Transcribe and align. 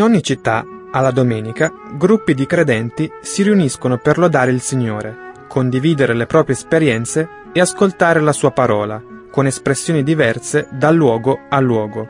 In 0.00 0.06
ogni 0.06 0.22
città, 0.22 0.64
alla 0.92 1.10
domenica, 1.10 1.70
gruppi 1.98 2.32
di 2.32 2.46
credenti 2.46 3.12
si 3.20 3.42
riuniscono 3.42 3.98
per 3.98 4.16
lodare 4.16 4.50
il 4.50 4.62
Signore, 4.62 5.44
condividere 5.46 6.14
le 6.14 6.24
proprie 6.24 6.56
esperienze 6.56 7.28
e 7.52 7.60
ascoltare 7.60 8.18
la 8.20 8.32
sua 8.32 8.50
parola, 8.50 8.98
con 9.30 9.44
espressioni 9.44 10.02
diverse 10.02 10.68
da 10.70 10.90
luogo 10.90 11.40
a 11.50 11.60
luogo. 11.60 12.08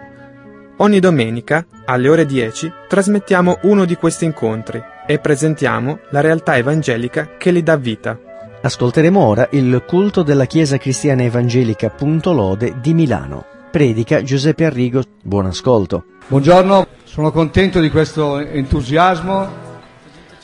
Ogni 0.77 1.01
domenica, 1.01 1.67
alle 1.85 2.09
ore 2.09 2.27
10, 2.27 2.73
trasmettiamo 2.87 3.59
uno 3.63 3.85
di 3.85 3.97
questi 3.97 4.25
incontri 4.25 4.81
e 5.05 5.19
presentiamo 5.19 5.99
la 6.11 6.21
realtà 6.21 6.57
evangelica 6.57 7.31
che 7.39 7.51
li 7.51 7.65
dà 7.65 7.75
vita. 7.75 8.17
Ascolteremo 8.63 9.19
ora 9.19 9.49
il 9.51 9.83
culto 9.85 10.23
della 10.23 10.45
Chiesa 10.45 10.77
Cristiana 10.77 11.25
Evangelica 11.25 11.91
Punto 11.91 12.33
Lode 12.33 12.77
di 12.81 12.95
Milano. 12.95 13.59
Predica 13.71 14.21
Giuseppe 14.25 14.65
Arrigo. 14.65 15.01
Buon 15.23 15.47
ascolto. 15.47 16.05
Buongiorno, 16.27 16.89
sono 17.05 17.31
contento 17.31 17.79
di 17.79 17.89
questo 17.89 18.39
entusiasmo. 18.39 19.49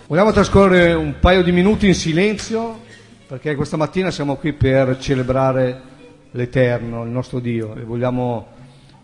Vogliamo 0.06 0.30
trascorrere 0.30 0.94
un 0.94 1.16
paio 1.18 1.42
di 1.42 1.50
minuti 1.50 1.88
in 1.88 1.94
silenzio 1.96 2.82
perché 3.26 3.56
questa 3.56 3.76
mattina 3.76 4.12
siamo 4.12 4.36
qui 4.36 4.52
per 4.52 4.96
celebrare 5.00 5.82
l'Eterno, 6.30 7.02
il 7.02 7.10
nostro 7.10 7.40
Dio, 7.40 7.74
e 7.74 7.82
vogliamo 7.82 8.46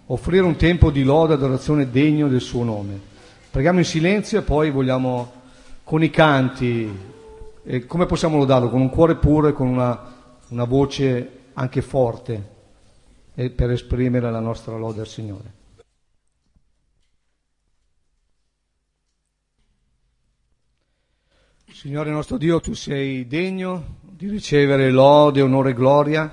offrire 0.06 0.44
un 0.44 0.54
tempo 0.54 0.92
di 0.92 1.02
lode 1.02 1.32
e 1.32 1.36
adorazione 1.36 1.90
degno 1.90 2.28
del 2.28 2.40
suo 2.40 2.62
nome. 2.62 3.00
Preghiamo 3.50 3.80
in 3.80 3.84
silenzio 3.84 4.38
e 4.38 4.42
poi 4.42 4.70
vogliamo 4.70 5.32
con 5.82 6.00
i 6.00 6.10
canti, 6.10 6.88
come 7.88 8.06
possiamo 8.06 8.36
lodarlo? 8.36 8.70
Con 8.70 8.82
un 8.82 8.88
cuore 8.88 9.16
puro 9.16 9.48
e 9.48 9.52
con 9.52 9.66
una, 9.66 10.00
una 10.50 10.64
voce 10.64 11.38
anche 11.54 11.82
forte 11.82 12.51
per 13.34 13.70
esprimere 13.70 14.30
la 14.30 14.40
nostra 14.40 14.76
lode 14.76 15.00
al 15.00 15.08
Signore. 15.08 15.60
Signore 21.72 22.10
nostro 22.10 22.36
Dio, 22.36 22.60
tu 22.60 22.74
sei 22.74 23.26
degno 23.26 23.96
di 24.02 24.28
ricevere 24.28 24.90
lode, 24.90 25.40
onore 25.40 25.70
e 25.70 25.74
gloria 25.74 26.32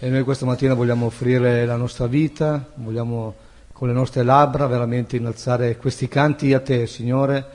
e 0.00 0.08
noi 0.08 0.24
questa 0.24 0.44
mattina 0.44 0.74
vogliamo 0.74 1.06
offrire 1.06 1.64
la 1.64 1.76
nostra 1.76 2.08
vita, 2.08 2.72
vogliamo 2.74 3.34
con 3.72 3.86
le 3.86 3.94
nostre 3.94 4.24
labbra 4.24 4.66
veramente 4.66 5.16
innalzare 5.16 5.76
questi 5.76 6.08
canti 6.08 6.52
a 6.54 6.60
te, 6.60 6.88
Signore, 6.88 7.46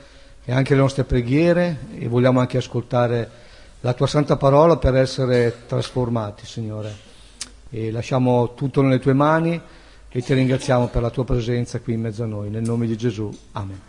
e 0.42 0.52
anche 0.52 0.74
le 0.74 0.80
nostre 0.80 1.04
preghiere 1.04 1.80
e 1.98 2.08
vogliamo 2.08 2.40
anche 2.40 2.56
ascoltare 2.56 3.30
la 3.80 3.92
tua 3.92 4.06
santa 4.06 4.36
parola 4.36 4.78
per 4.78 4.96
essere 4.96 5.64
trasformati, 5.66 6.46
Signore. 6.46 7.07
E 7.70 7.90
lasciamo 7.90 8.54
tutto 8.54 8.82
nelle 8.82 8.98
tue 8.98 9.12
mani 9.12 9.60
e 10.10 10.22
ti 10.22 10.32
ringraziamo 10.32 10.88
per 10.88 11.02
la 11.02 11.10
tua 11.10 11.24
presenza 11.24 11.80
qui 11.80 11.94
in 11.94 12.00
mezzo 12.00 12.22
a 12.22 12.26
noi, 12.26 12.50
nel 12.50 12.62
nome 12.62 12.86
di 12.86 12.96
Gesù. 12.96 13.30
Amen. 13.52 13.80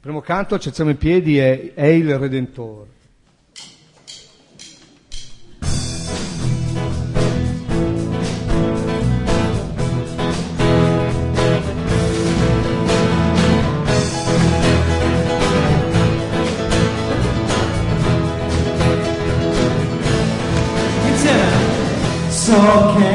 Primo 0.00 0.20
canto, 0.20 0.58
ci 0.58 0.68
alziamo 0.68 0.90
in 0.90 0.96
piedi, 0.96 1.38
è, 1.38 1.74
è 1.74 1.86
il 1.86 2.18
Redentore. 2.18 2.91
So 22.52 23.11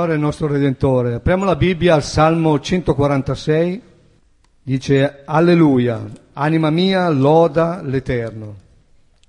Signore 0.00 0.16
il 0.16 0.24
nostro 0.24 0.46
Redentore. 0.46 1.12
Apriamo 1.12 1.44
la 1.44 1.56
Bibbia 1.56 1.92
al 1.92 2.02
Salmo 2.02 2.58
146, 2.58 3.82
dice 4.62 5.24
Alleluia, 5.26 6.02
anima 6.32 6.70
mia 6.70 7.10
loda 7.10 7.82
l'Eterno. 7.82 8.56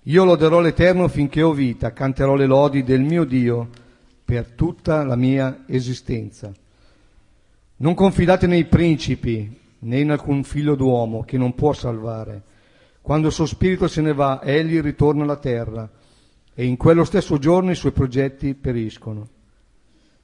Io 0.03 0.23
loderò 0.23 0.61
l'Eterno 0.61 1.09
finché 1.09 1.41
ho 1.41 1.51
vita, 1.51 1.91
canterò 1.91 2.35
le 2.35 2.45
lodi 2.45 2.83
del 2.83 3.01
mio 3.01 3.25
Dio 3.25 3.67
per 4.23 4.51
tutta 4.51 5.03
la 5.03 5.17
mia 5.17 5.65
esistenza. 5.67 6.53
Non 7.75 7.93
confidate 7.93 8.47
nei 8.47 8.63
principi 8.63 9.53
né 9.79 9.99
in 9.99 10.09
alcun 10.09 10.45
figlio 10.45 10.75
d'uomo 10.75 11.23
che 11.23 11.37
non 11.37 11.53
può 11.53 11.73
salvare. 11.73 12.43
Quando 13.01 13.27
il 13.27 13.33
suo 13.33 13.45
spirito 13.45 13.89
se 13.89 13.99
ne 13.99 14.13
va, 14.13 14.41
egli 14.41 14.79
ritorna 14.79 15.23
alla 15.23 15.35
terra 15.35 15.89
e 16.53 16.63
in 16.63 16.77
quello 16.77 17.03
stesso 17.03 17.37
giorno 17.39 17.71
i 17.71 17.75
suoi 17.75 17.91
progetti 17.91 18.53
periscono. 18.53 19.39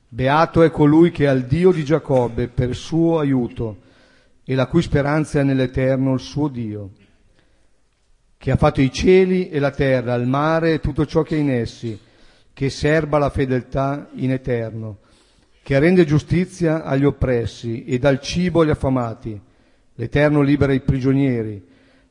Beato 0.10 0.62
è 0.62 0.72
colui 0.72 1.12
che 1.12 1.28
ha 1.28 1.34
il 1.34 1.46
Dio 1.46 1.72
di 1.74 1.84
Giacobbe 1.84 2.48
per 2.48 2.74
suo 2.76 3.20
aiuto 3.20 3.82
e 4.46 4.56
la 4.56 4.68
cui 4.68 4.82
speranza 4.82 5.42
è 5.42 5.44
nell'Eterno 5.44 6.14
il 6.14 6.22
suo 6.22 6.48
Dio, 6.48 6.92
che 8.38 8.52
ha 8.52 8.56
fatto 8.56 8.80
i 8.80 8.90
cieli 8.90 9.50
e 9.50 9.60
la 9.60 9.72
terra, 9.72 10.16
il 10.16 10.26
mare 10.26 10.74
e 10.74 10.80
tutto 10.80 11.06
ciò 11.06 11.24
che 11.24 11.36
è 11.36 11.40
in 11.40 11.50
essi, 11.50 12.00
che 12.54 12.70
serba 12.70 13.18
la 13.18 13.30
fedeltà 13.30 14.08
in 14.14 14.32
eterno, 14.32 15.00
che 15.62 15.78
rende 15.78 16.06
giustizia 16.06 16.86
agli 16.86 17.04
oppressi 17.04 17.84
e 17.84 18.00
dà 18.00 18.08
il 18.08 18.22
cibo 18.22 18.62
agli 18.62 18.70
affamati. 18.70 19.38
L'Eterno 19.96 20.42
libera 20.42 20.72
i 20.72 20.80
prigionieri, 20.80 21.62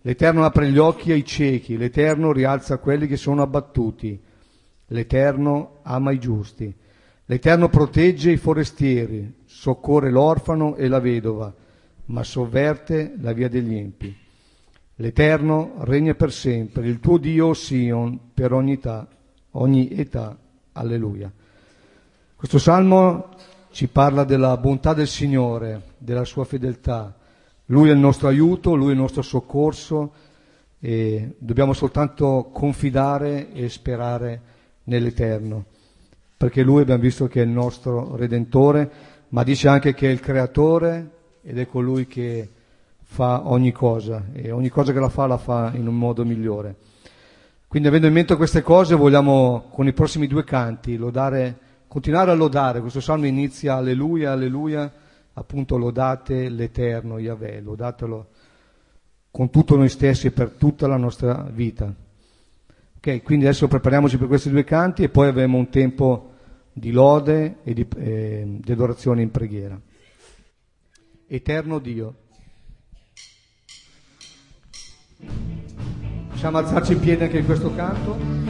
l'Eterno 0.03 0.45
apre 0.45 0.71
gli 0.71 0.77
occhi 0.77 1.13
ai 1.13 1.25
ciechi, 1.25 1.79
l'Eterno 1.79 2.33
rialza 2.33 2.77
quelli 2.77 3.07
che 3.07 3.17
sono 3.17 3.41
abbattuti, 3.41 4.21
l'Eterno 4.89 5.79
ama 5.83 6.13
i 6.13 6.19
giusti. 6.19 6.85
L'Eterno 7.29 7.69
protegge 7.69 8.31
i 8.31 8.37
forestieri, 8.37 9.43
soccorre 9.47 10.13
l'orfano 10.13 10.77
e 10.77 10.87
la 10.87 11.01
vedova, 11.01 11.53
ma 12.05 12.23
sovverte 12.23 13.15
la 13.21 13.33
via 13.33 13.49
degli 13.49 13.75
empi. 13.75 14.17
L'Eterno 14.95 15.73
regna 15.79 16.15
per 16.15 16.31
sempre, 16.31 16.87
il 16.87 17.01
tuo 17.01 17.19
Dio 17.19 17.53
Sion 17.53 18.31
per 18.33 18.53
ogni 18.53 18.75
età, 18.75 19.09
ogni 19.53 19.91
età. 19.91 20.39
Alleluia. 20.73 21.33
Questo 22.37 22.59
salmo 22.59 23.31
ci 23.71 23.89
parla 23.89 24.23
della 24.23 24.57
bontà 24.59 24.95
del 24.95 25.09
Signore, 25.09 25.95
della 25.99 26.25
sua 26.25 26.45
fedeltà. 26.45 27.17
Lui 27.67 27.89
è 27.89 27.93
il 27.93 27.99
nostro 27.99 28.29
aiuto, 28.29 28.75
lui 28.75 28.91
è 28.91 28.93
il 28.93 28.99
nostro 28.99 29.23
soccorso 29.23 30.13
e 30.79 31.35
dobbiamo 31.39 31.73
soltanto 31.73 32.51
confidare 32.53 33.53
e 33.53 33.69
sperare 33.69 34.43
nell'Eterno 34.85 35.75
perché 36.37 36.63
lui 36.63 36.83
abbiamo 36.83 37.01
visto 37.01 37.27
che 37.29 37.41
è 37.41 37.45
il 37.45 37.51
nostro 37.51 38.15
Redentore, 38.17 38.91
ma 39.29 39.43
dice 39.43 39.69
anche 39.69 39.95
che 39.95 40.09
è 40.09 40.13
il 40.13 40.21
Creatore 40.21 41.11
ed 41.43 41.59
è 41.59 41.67
colui 41.67 42.07
che 42.07 42.49
fa 43.03 43.49
ogni 43.49 43.73
cosa 43.73 44.27
e 44.33 44.51
ogni 44.51 44.69
cosa 44.69 44.93
che 44.93 44.99
la 44.99 45.09
fa 45.09 45.27
la 45.27 45.39
fa 45.39 45.73
in 45.75 45.87
un 45.87 45.97
modo 45.97 46.25
migliore. 46.25 46.77
Quindi 47.69 47.89
avendo 47.89 48.07
in 48.07 48.13
mente 48.13 48.37
queste 48.37 48.63
cose 48.63 48.95
vogliamo 48.95 49.69
con 49.71 49.87
i 49.87 49.93
prossimi 49.93 50.27
due 50.27 50.45
canti 50.45 50.97
lodare, 50.97 51.59
continuare 51.89 52.31
a 52.31 52.35
lodare, 52.35 52.81
questo 52.81 53.01
salmo 53.01 53.27
inizia 53.27 53.77
alleluia, 53.77 54.33
alleluia, 54.33 54.93
appunto 55.33 55.77
lodate 55.77 56.49
l'Eterno 56.49 57.19
Yahweh, 57.19 57.61
lodatelo 57.61 58.27
con 59.31 59.51
tutto 59.51 59.77
noi 59.77 59.89
stessi 59.89 60.29
e 60.29 60.31
per 60.31 60.51
tutta 60.51 60.87
la 60.87 60.97
nostra 60.97 61.47
vita. 61.51 61.93
Ok, 63.07 63.23
quindi 63.23 63.47
adesso 63.47 63.69
prepariamoci 63.69 64.19
per 64.19 64.27
questi 64.27 64.51
due 64.51 64.65
canti 64.65 65.05
e 65.05 65.09
poi 65.09 65.29
avremo 65.29 65.59
un 65.59 65.69
tempo 65.69 66.33
di 66.73 66.91
lode 66.91 67.59
e 67.63 67.73
di, 67.73 67.87
eh, 67.99 68.59
di 68.59 68.73
adorazione 68.73 69.23
in 69.23 69.31
preghiera. 69.31 69.81
Eterno 71.29 71.79
Dio. 71.79 72.15
Possiamo 76.31 76.59
alzarci 76.59 76.95
in 76.95 76.99
piedi 76.99 77.23
anche 77.23 77.39
in 77.39 77.45
questo 77.45 77.73
canto? 77.77 78.46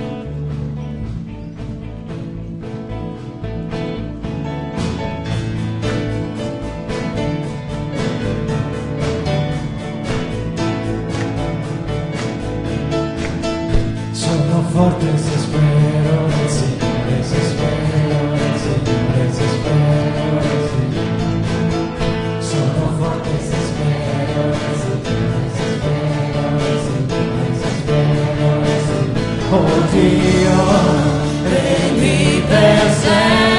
Dio, 29.97 30.57
premi 31.43 32.43
per 32.47 32.91
sempre. 33.01 33.56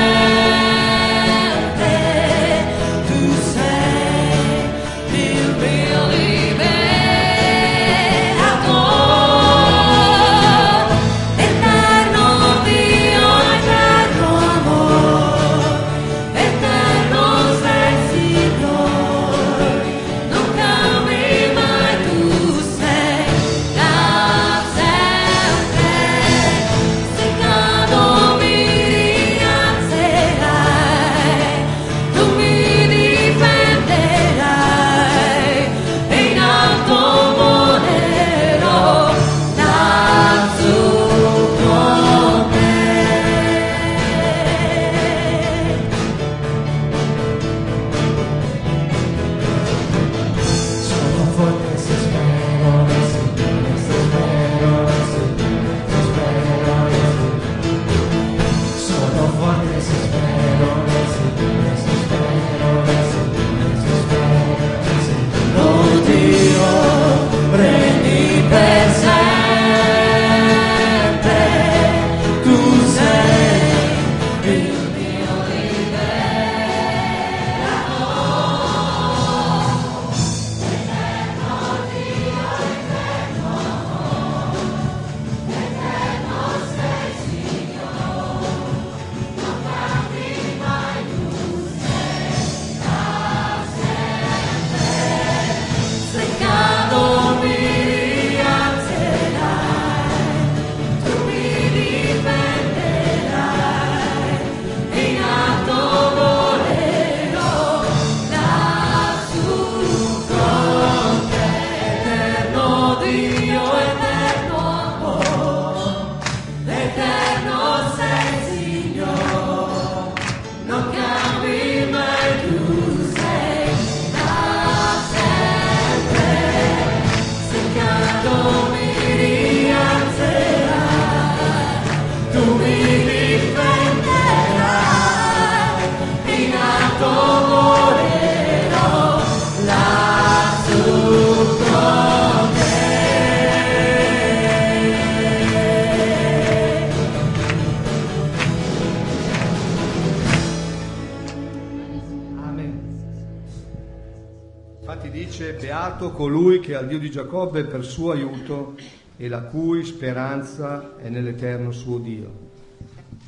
Beato 155.97 156.11
colui 156.11 156.59
che 156.59 156.75
al 156.75 156.87
Dio 156.87 156.99
di 156.99 157.09
Giacobbe 157.09 157.63
per 157.63 157.83
suo 157.83 158.11
aiuto 158.11 158.75
e 159.17 159.27
la 159.27 159.41
cui 159.41 159.83
speranza 159.83 160.95
è 160.97 161.09
nell'eterno 161.09 161.71
suo 161.71 161.97
Dio. 161.97 162.31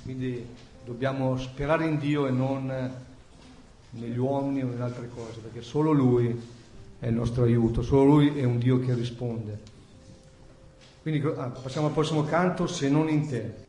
Quindi 0.04 0.46
dobbiamo 0.86 1.36
sperare 1.38 1.88
in 1.88 1.98
Dio 1.98 2.28
e 2.28 2.30
non 2.30 2.92
negli 3.92 4.18
uomini 4.18 4.62
o 4.62 4.72
in 4.72 4.82
altre 4.82 5.10
cose, 5.10 5.40
perché 5.40 5.64
solo 5.64 5.92
Lui 5.92 6.40
è 7.00 7.08
il 7.08 7.14
nostro 7.14 7.44
aiuto, 7.44 7.82
solo 7.82 8.04
Lui 8.04 8.38
è 8.38 8.44
un 8.44 8.60
Dio 8.60 8.80
che 8.80 8.94
risponde. 8.94 9.58
Quindi 11.02 11.26
ah, 11.26 11.48
passiamo 11.48 11.88
al 11.88 11.94
prossimo 11.94 12.24
canto, 12.24 12.68
se 12.68 12.88
non 12.88 13.10
in 13.10 13.28
te. 13.28 13.69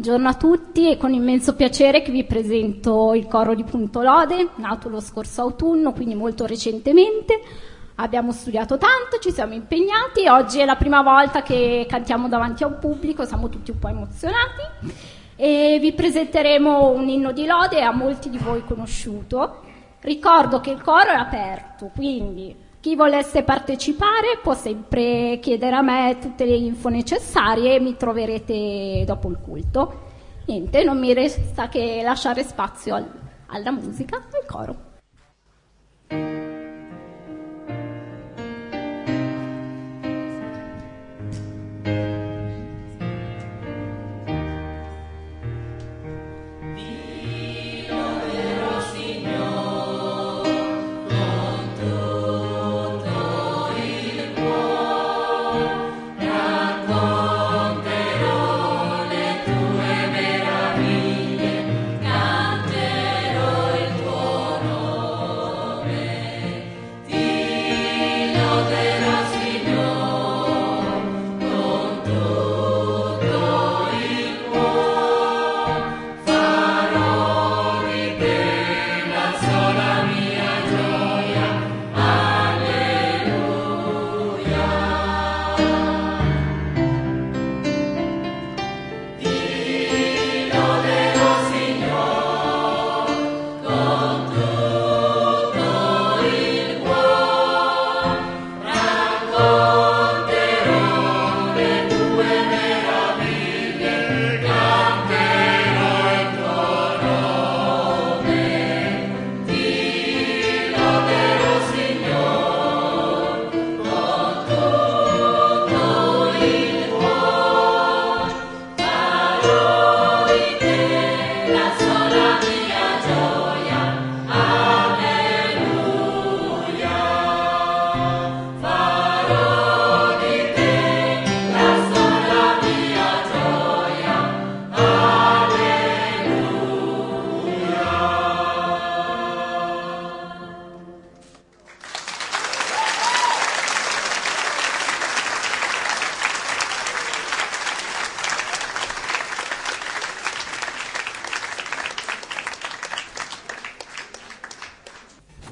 Buongiorno 0.00 0.30
a 0.30 0.34
tutti, 0.34 0.90
è 0.90 0.96
con 0.96 1.12
immenso 1.12 1.54
piacere 1.54 2.00
che 2.00 2.10
vi 2.10 2.24
presento 2.24 3.12
il 3.12 3.26
coro 3.26 3.54
di 3.54 3.64
Punto 3.64 4.00
Lode, 4.00 4.48
nato 4.54 4.88
lo 4.88 4.98
scorso 4.98 5.42
autunno, 5.42 5.92
quindi 5.92 6.14
molto 6.14 6.46
recentemente. 6.46 7.38
Abbiamo 7.96 8.32
studiato 8.32 8.78
tanto, 8.78 9.18
ci 9.20 9.30
siamo 9.30 9.52
impegnati 9.52 10.22
e 10.22 10.30
oggi 10.30 10.58
è 10.58 10.64
la 10.64 10.76
prima 10.76 11.02
volta 11.02 11.42
che 11.42 11.84
cantiamo 11.86 12.28
davanti 12.28 12.62
a 12.62 12.68
un 12.68 12.78
pubblico, 12.78 13.26
siamo 13.26 13.50
tutti 13.50 13.72
un 13.72 13.78
po' 13.78 13.88
emozionati 13.88 14.62
e 15.36 15.76
vi 15.78 15.92
presenteremo 15.92 16.88
un 16.92 17.06
inno 17.06 17.32
di 17.32 17.44
lode 17.44 17.82
a 17.82 17.92
molti 17.92 18.30
di 18.30 18.38
voi 18.38 18.64
conosciuto. 18.64 19.60
Ricordo 20.00 20.60
che 20.60 20.70
il 20.70 20.80
coro 20.80 21.10
è 21.10 21.16
aperto, 21.16 21.90
quindi 21.94 22.56
chi 22.80 22.96
volesse 22.96 23.42
partecipare 23.42 24.38
può 24.42 24.54
sempre 24.54 25.38
chiedere 25.40 25.76
a 25.76 25.82
me 25.82 26.16
tutte 26.18 26.46
le 26.46 26.56
info 26.56 26.88
necessarie 26.88 27.74
e 27.74 27.80
mi 27.80 27.94
troverete 27.96 29.04
dopo 29.06 29.28
il 29.28 29.38
culto. 29.38 30.08
Niente, 30.46 30.82
non 30.82 30.98
mi 30.98 31.12
resta 31.12 31.68
che 31.68 32.00
lasciare 32.02 32.42
spazio 32.42 32.94
al- 32.94 33.12
alla 33.48 33.70
musica 33.70 34.16
e 34.16 34.38
al 34.38 34.46
coro. 34.46 34.88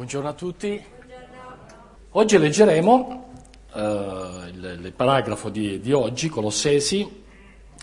Buongiorno 0.08 0.34
a 0.34 0.40
tutti. 0.40 0.84
Oggi 2.12 2.38
leggeremo 2.38 3.32
eh, 3.74 3.80
il, 4.54 4.80
il 4.84 4.92
paragrafo 4.96 5.50
di, 5.50 5.80
di 5.80 5.92
oggi, 5.92 6.30
Colossesi, 6.30 7.24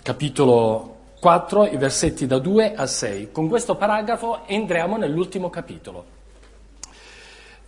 capitolo 0.02 1.12
4, 1.20 1.66
i 1.66 1.76
versetti 1.76 2.26
da 2.26 2.40
2 2.40 2.74
a 2.74 2.84
6. 2.84 3.30
Con 3.30 3.46
questo 3.48 3.76
paragrafo 3.76 4.44
entriamo 4.44 4.96
nell'ultimo 4.96 5.50
capitolo. 5.50 6.04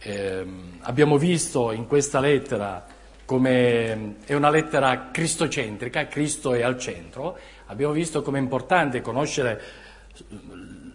Eh, 0.00 0.44
abbiamo 0.80 1.18
visto 1.18 1.70
in 1.70 1.86
questa 1.86 2.18
lettera 2.18 2.84
come 3.24 4.16
è 4.24 4.34
una 4.34 4.50
lettera 4.50 5.10
cristocentrica, 5.12 6.08
Cristo 6.08 6.52
è 6.52 6.62
al 6.62 6.80
centro, 6.80 7.38
abbiamo 7.66 7.92
visto 7.92 8.22
come 8.22 8.38
è 8.38 8.42
importante 8.42 9.02
conoscere 9.02 9.60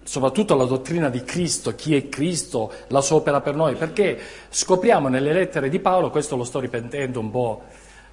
soprattutto 0.04 0.56
la 0.56 0.66
dottrina 0.66 1.10
di 1.10 1.24
Cristo, 1.24 1.76
chi 1.76 1.96
è 1.96 2.10
Cristo, 2.10 2.72
la 2.88 3.02
sua 3.02 3.18
opera 3.18 3.42
per 3.42 3.56
noi, 3.56 3.76
perché 3.76 4.20
scopriamo 4.50 5.08
nelle 5.08 5.34
lettere 5.34 5.70
di 5.70 5.80
Paolo, 5.80 6.10
questo 6.10 6.36
lo 6.36 6.44
sto 6.44 6.60
ripetendo 6.60 7.20
un 7.20 7.32
po' 7.32 7.64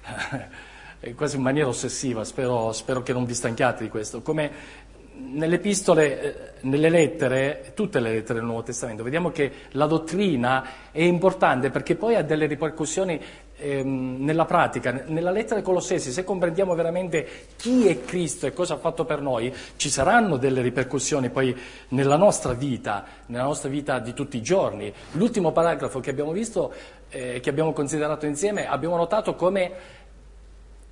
quasi 1.15 1.35
in 1.35 1.41
maniera 1.41 1.67
ossessiva, 1.67 2.23
spero, 2.23 2.71
spero 2.71 3.01
che 3.03 3.13
non 3.13 3.25
vi 3.25 3.33
stanchiate 3.33 3.83
di 3.83 3.89
questo, 3.89 4.21
come 4.21 4.89
nelle 5.13 5.55
epistole, 5.55 6.21
eh, 6.21 6.35
nelle 6.61 6.89
lettere, 6.89 7.71
tutte 7.75 7.99
le 7.99 8.11
lettere 8.11 8.39
del 8.39 8.47
Nuovo 8.47 8.63
Testamento, 8.63 9.03
vediamo 9.03 9.31
che 9.31 9.51
la 9.71 9.85
dottrina 9.85 10.91
è 10.91 11.01
importante 11.01 11.69
perché 11.69 11.95
poi 11.95 12.15
ha 12.15 12.23
delle 12.23 12.47
ripercussioni 12.47 13.19
ehm, 13.61 14.17
nella 14.19 14.45
pratica. 14.45 15.03
Nella 15.05 15.31
lettera 15.31 15.57
ai 15.57 15.61
Colossesi, 15.61 16.11
se 16.11 16.23
comprendiamo 16.23 16.73
veramente 16.73 17.27
chi 17.55 17.87
è 17.87 18.03
Cristo 18.03 18.47
e 18.47 18.53
cosa 18.53 18.73
ha 18.73 18.77
fatto 18.77 19.05
per 19.05 19.21
noi, 19.21 19.53
ci 19.75 19.89
saranno 19.89 20.37
delle 20.37 20.61
ripercussioni 20.61 21.29
poi 21.29 21.55
nella 21.89 22.17
nostra 22.17 22.53
vita, 22.53 23.05
nella 23.27 23.43
nostra 23.43 23.69
vita 23.69 23.99
di 23.99 24.13
tutti 24.13 24.37
i 24.37 24.41
giorni. 24.41 24.91
L'ultimo 25.11 25.51
paragrafo 25.51 25.99
che 25.99 26.09
abbiamo 26.09 26.31
visto, 26.31 26.73
eh, 27.09 27.39
che 27.39 27.49
abbiamo 27.49 27.71
considerato 27.73 28.25
insieme, 28.25 28.67
abbiamo 28.67 28.97
notato 28.97 29.35
come 29.35 29.99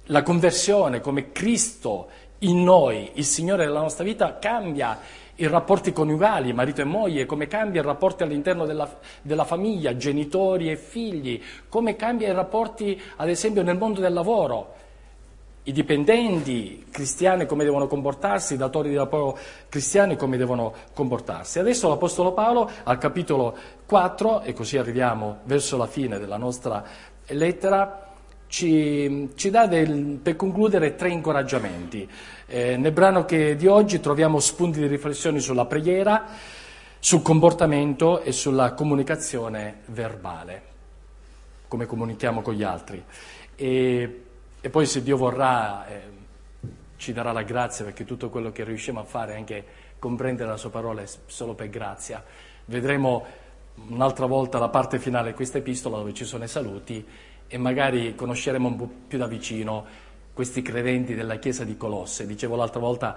la 0.06 0.24
conversione, 0.24 1.02
come 1.02 1.32
Cristo 1.32 2.10
in 2.40 2.64
noi, 2.64 3.12
il 3.16 3.26
Signore 3.26 3.66
della 3.66 3.82
nostra 3.82 4.04
vita, 4.04 4.38
cambia 4.40 4.98
i 5.39 5.47
rapporti 5.47 5.93
coniugali, 5.93 6.54
marito 6.54 6.82
e 6.82 6.86
moglie, 6.86 7.25
come 7.25 7.47
cambia 7.47 7.82
i 7.82 7.84
rapporti 7.84 8.23
all'interno 8.23 8.65
della, 8.65 8.89
della, 9.21 9.45
famiglia, 9.45 9.95
genitori 9.95 10.69
e 10.69 10.75
figli, 10.75 11.41
come 11.69 11.95
cambia 11.95 12.28
i 12.28 12.34
rapporti, 12.34 12.99
ad 13.17 13.30
esempio, 13.30 13.63
nel 13.63 13.78
mondo 13.78 14.02
del 14.02 14.13
lavoro. 14.13 14.75
I 15.63 15.71
dipendenti 15.71 16.86
cristiani 16.89 17.45
come 17.45 17.63
devono 17.63 17.88
comportarsi, 17.88 18.56
i 18.56 18.58
datori 18.58 18.89
di 18.89 18.95
lavoro 18.95 19.38
cristiani 19.69 20.15
come 20.15 20.36
devono 20.36 20.73
comportarsi. 20.93 21.60
Adesso 21.60 21.88
l'Apostolo 21.88 22.34
Paolo 22.34 22.69
al 22.84 22.97
capitolo 22.97 23.56
4, 23.86 24.41
e 24.41 24.54
così 24.54 24.78
arriviamo 24.78 25.39
verso 25.43 25.78
la 25.78 25.88
fine 25.88 26.17
della 26.17 26.38
nostra 26.38 26.84
lettera, 27.28 28.08
ci, 28.47 29.30
ci 29.36 29.49
dà 29.52 29.67
del, 29.67 30.19
per 30.21 30.36
concludere 30.36 30.95
tre 30.95 31.10
incoraggiamenti. 31.10 32.10
Eh, 32.52 32.78
nel 32.78 32.94
brano 32.94 33.28
di 33.28 33.68
oggi 33.68 34.00
troviamo 34.00 34.40
spunti 34.40 34.80
di 34.80 34.88
riflessione 34.88 35.40
sulla 35.40 35.66
preghiera, 35.66 36.26
sul 36.98 37.22
comportamento 37.22 38.22
e 38.22 38.32
sulla 38.32 38.74
comunicazione 38.74 39.82
verbale, 39.86 40.62
come 41.68 41.86
comunichiamo 41.86 42.42
con 42.42 42.56
gli 42.56 42.64
altri. 42.64 43.04
E, 43.56 44.24
e 44.60 44.70
poi 44.72 44.86
se 44.88 45.04
Dio 45.04 45.16
vorrà 45.16 45.86
eh, 45.86 46.02
ci 46.98 47.14
darà 47.14 47.34
la 47.34 47.44
grazia 47.44 47.86
perché 47.86 48.04
tutto 48.04 48.32
quello 48.32 48.52
che 48.52 48.64
riusciamo 48.64 49.00
a 49.00 49.04
fare, 49.04 49.36
anche 49.36 49.64
comprendere 50.00 50.50
la 50.50 50.58
sua 50.58 50.72
parola, 50.72 51.04
è 51.04 51.08
solo 51.28 51.54
per 51.54 51.70
grazia. 51.70 52.24
Vedremo 52.66 53.28
un'altra 53.90 54.26
volta 54.26 54.58
la 54.58 54.70
parte 54.70 54.98
finale 54.98 55.30
di 55.30 55.36
questa 55.36 55.60
epistola 55.60 55.98
dove 55.98 56.16
ci 56.16 56.26
sono 56.26 56.46
i 56.46 56.48
saluti 56.48 57.06
e 57.48 57.58
magari 57.60 58.16
conosceremo 58.16 58.68
un 58.68 58.76
po' 58.76 58.90
più 59.08 59.20
da 59.20 59.28
vicino 59.28 60.08
questi 60.39 60.62
credenti 60.62 61.15
della 61.15 61.36
Chiesa 61.36 61.65
di 61.65 61.75
Colosse. 61.75 62.25
Dicevo 62.25 62.56
l'altra 62.56 62.80
volta, 62.80 63.13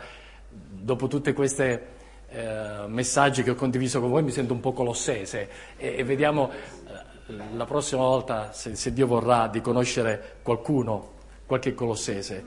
dopo 0.49 1.07
tutti 1.07 1.33
questi 1.33 1.63
eh, 1.63 2.85
messaggi 2.89 3.45
che 3.45 3.51
ho 3.51 3.55
condiviso 3.55 4.01
con 4.01 4.11
voi, 4.11 4.25
mi 4.25 4.33
sento 4.33 4.53
un 4.53 4.59
po' 4.59 4.73
colossese 4.73 5.49
e, 5.77 5.99
e 5.99 6.03
vediamo 6.03 6.51
eh, 6.51 7.35
la 7.55 7.65
prossima 7.65 8.03
volta, 8.03 8.51
se, 8.51 8.75
se, 8.75 8.93
Dio 8.93 9.07
vorrà, 9.07 9.47
di 9.47 9.61
conoscere 9.61 10.39
qualcuno, 10.43 11.13
qualche 11.47 11.75
colossese, 11.75 12.45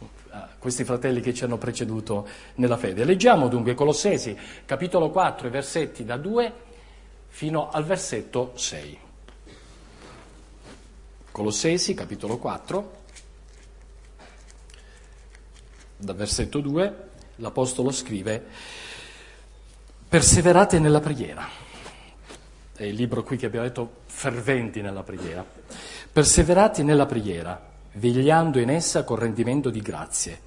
eh, 0.00 0.38
questi 0.58 0.84
fratelli 0.84 1.20
che 1.20 1.34
ci 1.34 1.44
hanno 1.44 1.58
preceduto 1.58 2.26
nella 2.54 2.78
fede. 2.78 3.04
Leggiamo 3.04 3.48
dunque 3.48 3.74
Colossesi, 3.74 4.34
capitolo 4.64 5.10
4, 5.10 5.50
versetti 5.50 6.06
da 6.06 6.16
2 6.16 6.52
fino 7.28 7.68
al 7.68 7.84
versetto 7.84 8.52
6. 8.54 8.98
Colossesi, 11.32 11.92
capitolo 11.92 12.38
4, 12.38 13.04
dal 16.06 16.14
versetto 16.16 16.60
2, 16.60 16.94
l'Apostolo 17.36 17.90
scrive, 17.90 18.42
perseverate 20.08 20.78
nella 20.78 21.00
preghiera. 21.00 21.46
È 22.74 22.84
il 22.84 22.94
libro 22.94 23.24
qui 23.24 23.36
che 23.36 23.46
abbiamo 23.46 23.66
detto, 23.66 23.90
ferventi 24.06 24.80
nella 24.80 25.02
preghiera. 25.02 25.44
Perseverate 26.12 26.82
nella 26.82 27.06
preghiera, 27.06 27.60
vegliando 27.94 28.60
in 28.60 28.70
essa 28.70 29.02
con 29.02 29.18
rendimento 29.18 29.68
di 29.68 29.80
grazie. 29.80 30.40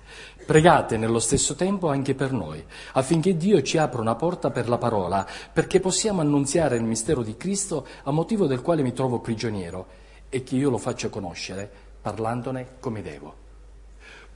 Pregate 0.45 0.97
nello 0.97 1.19
stesso 1.19 1.55
tempo 1.55 1.89
anche 1.89 2.15
per 2.15 2.31
noi, 2.31 2.63
affinché 2.93 3.35
Dio 3.35 3.61
ci 3.61 3.77
apra 3.77 4.01
una 4.01 4.15
porta 4.15 4.49
per 4.49 4.69
la 4.69 4.77
parola, 4.77 5.27
perché 5.51 5.79
possiamo 5.79 6.21
annunziare 6.21 6.77
il 6.77 6.83
mistero 6.83 7.21
di 7.21 7.35
Cristo 7.35 7.85
a 8.03 8.11
motivo 8.11 8.47
del 8.47 8.61
quale 8.61 8.81
mi 8.81 8.93
trovo 8.93 9.19
prigioniero 9.19 9.87
e 10.29 10.41
che 10.41 10.55
io 10.55 10.69
lo 10.69 10.77
faccia 10.77 11.09
conoscere 11.09 11.69
parlandone 12.01 12.77
come 12.79 13.01
devo. 13.01 13.38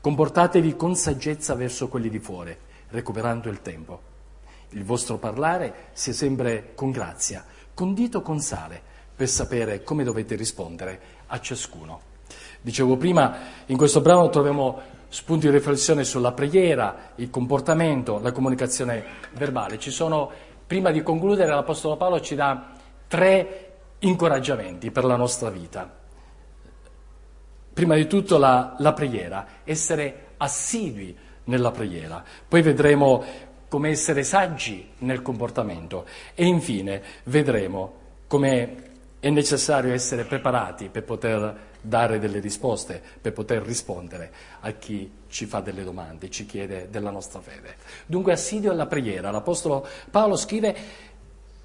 Comportatevi 0.04 0.76
con 0.76 0.98
saggezza 0.98 1.56
verso 1.56 1.88
quelli 1.88 2.10
di 2.10 2.20
fuori, 2.20 2.54
recuperando 2.90 3.48
il 3.48 3.62
tempo. 3.62 4.02
Il 4.72 4.84
vostro 4.84 5.18
parlare 5.18 5.92
sia 5.94 6.12
sempre 6.12 6.74
con 6.76 6.92
grazia, 6.92 7.46
condito 7.74 8.22
con 8.22 8.42
sale, 8.42 8.82
per 9.16 9.30
sapere 9.30 9.82
come 9.82 10.04
dovete 10.04 10.36
rispondere 10.36 11.00
a 11.28 11.40
ciascuno. 11.40 12.02
Dicevo 12.60 12.98
prima, 12.98 13.38
in 13.68 13.78
questo 13.78 14.02
brano 14.02 14.30
troviamo 14.30 14.82
spunti 15.08 15.48
di 15.48 15.54
riflessione 15.54 16.04
sulla 16.04 16.34
preghiera, 16.34 17.12
il 17.16 17.30
comportamento, 17.30 18.20
la 18.20 18.34
comunicazione 18.34 19.06
verbale. 19.36 19.80
Ci 19.80 19.90
sono, 19.90 20.30
prima 20.68 20.92
di 20.92 21.02
concludere, 21.02 21.50
l'Apostolo 21.50 21.96
Paolo 21.96 22.20
ci 22.20 22.36
dà 22.36 22.74
tre 23.08 23.76
incoraggiamenti 24.00 24.92
per 24.92 25.06
la 25.06 25.16
nostra 25.16 25.50
vita. 25.50 26.03
Prima 27.74 27.96
di 27.96 28.08
tutto 28.08 28.38
la, 28.38 28.76
la 28.80 28.94
preghiera, 28.94 29.46
essere 29.64 30.28
assidui 30.38 31.16
nella 31.46 31.72
preghiera, 31.72 32.24
poi 32.48 32.62
vedremo 32.62 33.24
come 33.68 33.90
essere 33.90 34.24
saggi 34.24 34.92
nel 35.00 35.24
comportamento 35.24 36.06
e 36.36 36.46
infine 36.46 37.02
vedremo 37.24 38.02
come 38.28 38.92
è 39.20 39.30
necessario 39.30 39.94
essere 39.94 40.26
preparati 40.26 40.90
per 40.90 41.04
poter 41.04 41.72
dare 41.82 42.20
delle 42.20 42.40
risposte, 42.40 43.02
per 43.20 43.34
poter 43.34 43.62
rispondere 43.62 44.32
a 44.62 44.72
chi 44.72 45.12
ci 45.28 45.46
fa 45.46 45.60
delle 45.60 45.84
domande, 45.84 46.30
ci 46.30 46.46
chiede 46.46 46.88
della 46.90 47.10
nostra 47.10 47.42
fede. 47.42 47.76
Dunque 48.06 48.34
assidio 48.34 48.72
alla 48.72 48.86
preghiera. 48.86 49.32
L'Apostolo 49.32 49.88
Paolo 50.12 50.36
scrive 50.36 50.76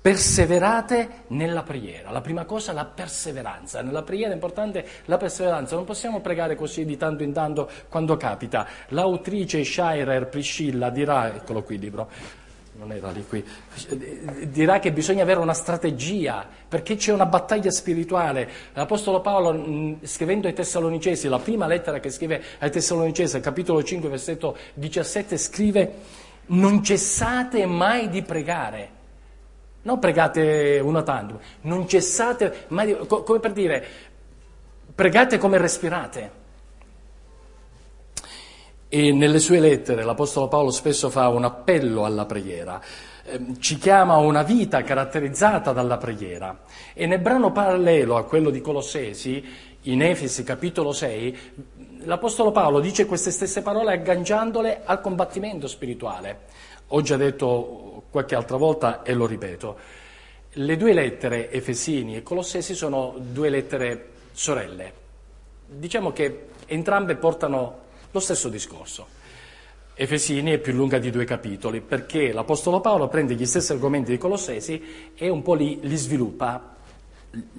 Perseverate 0.09 1.25
nella 1.27 1.63
preghiera. 1.63 2.11
La 2.11 2.23
prima 2.23 2.47
cosa 2.47 2.71
è 2.71 2.75
la 2.75 2.87
perseveranza. 2.87 3.83
Nella 3.83 4.03
preghiera 4.03 4.31
è 4.31 4.35
importante 4.35 4.83
la 5.05 5.19
perseveranza. 5.19 5.75
Non 5.75 5.85
possiamo 5.85 6.21
pregare 6.21 6.55
così 6.55 6.87
di 6.87 6.97
tanto 6.97 7.25
in 7.25 7.35
tanto 7.35 7.69
quando 7.91 8.17
capita. 8.17 8.67
L'autrice 8.89 9.63
Schreier 9.63 10.29
Priscilla 10.29 10.89
dirà, 10.89 11.35
eccolo 11.35 11.63
qui 11.63 11.75
il 11.75 11.83
libro, 11.83 12.09
non 12.79 12.91
era 12.91 13.11
lì 13.11 13.23
qui, 13.27 13.45
dirà 14.45 14.79
che 14.79 14.93
bisogna 14.93 15.25
avere 15.25 15.41
una 15.41 15.53
strategia 15.53 16.49
perché 16.67 16.97
c'è 16.97 17.13
una 17.13 17.27
battaglia 17.27 17.71
spirituale. 17.71 18.49
L'Apostolo 18.73 19.21
Paolo, 19.21 19.99
scrivendo 20.05 20.47
ai 20.47 20.55
Tessalonicesi, 20.55 21.29
la 21.29 21.39
prima 21.39 21.67
lettera 21.67 22.01
che 22.01 22.09
scrive 22.09 22.43
ai 22.61 22.71
Tessalonicesi, 22.71 23.41
capitolo 23.41 23.83
5, 23.83 24.09
versetto 24.09 24.57
17, 24.73 25.37
scrive: 25.37 25.93
Non 26.47 26.83
cessate 26.83 27.67
mai 27.67 28.09
di 28.09 28.23
pregare. 28.23 28.97
Non 29.89 29.99
pregate 29.99 30.81
una 30.85 31.03
tantum, 31.03 31.39
non 31.63 31.89
cessate 31.89 32.67
mai, 32.69 32.95
come 33.07 33.41
per 33.41 33.53
dire, 33.53 33.87
pregate 34.95 35.39
come 35.39 35.57
respirate. 35.57 36.31
E 38.91 39.13
nelle 39.13 39.39
sue 39.39 39.61
lettere 39.61 40.05
l'Apostolo 40.05 40.47
Paolo 40.47 40.73
spesso 40.73 41.09
fa 41.09 41.29
un 41.29 41.45
appello 41.45 42.05
alla 42.05 42.27
preghiera, 42.27 42.79
ehm, 43.25 43.59
ci 43.61 43.79
chiama 43.79 44.13
a 44.13 44.19
una 44.19 44.43
vita 44.43 44.83
caratterizzata 44.83 45.73
dalla 45.73 45.97
preghiera. 45.97 46.65
E 46.93 47.07
nel 47.07 47.21
brano 47.21 47.51
parallelo 47.51 48.19
a 48.19 48.25
quello 48.25 48.51
di 48.51 48.61
Colossesi, 48.61 49.43
in 49.85 50.03
Efesi 50.03 50.45
capitolo 50.45 50.93
6, 50.93 51.39
l'Apostolo 52.01 52.51
Paolo 52.51 52.81
dice 52.81 53.07
queste 53.07 53.31
stesse 53.31 53.63
parole 53.63 53.93
agganciandole 53.93 54.83
al 54.85 55.01
combattimento 55.01 55.67
spirituale. 55.67 56.41
Ho 56.89 57.03
già 57.03 57.17
detto 57.17 58.05
qualche 58.11 58.35
altra 58.35 58.57
volta 58.57 59.03
e 59.03 59.13
lo 59.13 59.27
ripeto. 59.27 59.79
le 60.53 60.77
due 60.77 60.93
lettere 60.95 61.51
Efesini 61.51 62.17
e 62.17 62.23
Colossesi 62.23 62.75
sono 62.75 63.15
due 63.19 63.51
lettere 63.51 64.09
sorelle. 64.33 64.93
Diciamo 65.67 66.13
che 66.13 66.49
entrambe 66.67 67.17
portano 67.17 67.81
lo 68.11 68.21
stesso 68.21 68.49
discorso. 68.49 69.17
Efesini 69.95 70.53
è 70.53 70.59
più 70.59 70.73
lunga 70.73 70.99
di 70.99 71.11
due 71.11 71.25
capitoli 71.25 71.81
perché 71.81 72.33
l'Apostolo 72.33 72.81
Paolo 72.81 73.09
prende 73.09 73.35
gli 73.35 73.45
stessi 73.45 73.73
argomenti 73.73 74.11
di 74.11 74.19
Colossesi 74.19 75.13
e 75.15 75.29
un 75.29 75.43
po' 75.43 75.55
li, 75.55 75.79
li 75.83 75.97
sviluppa, 75.97 76.77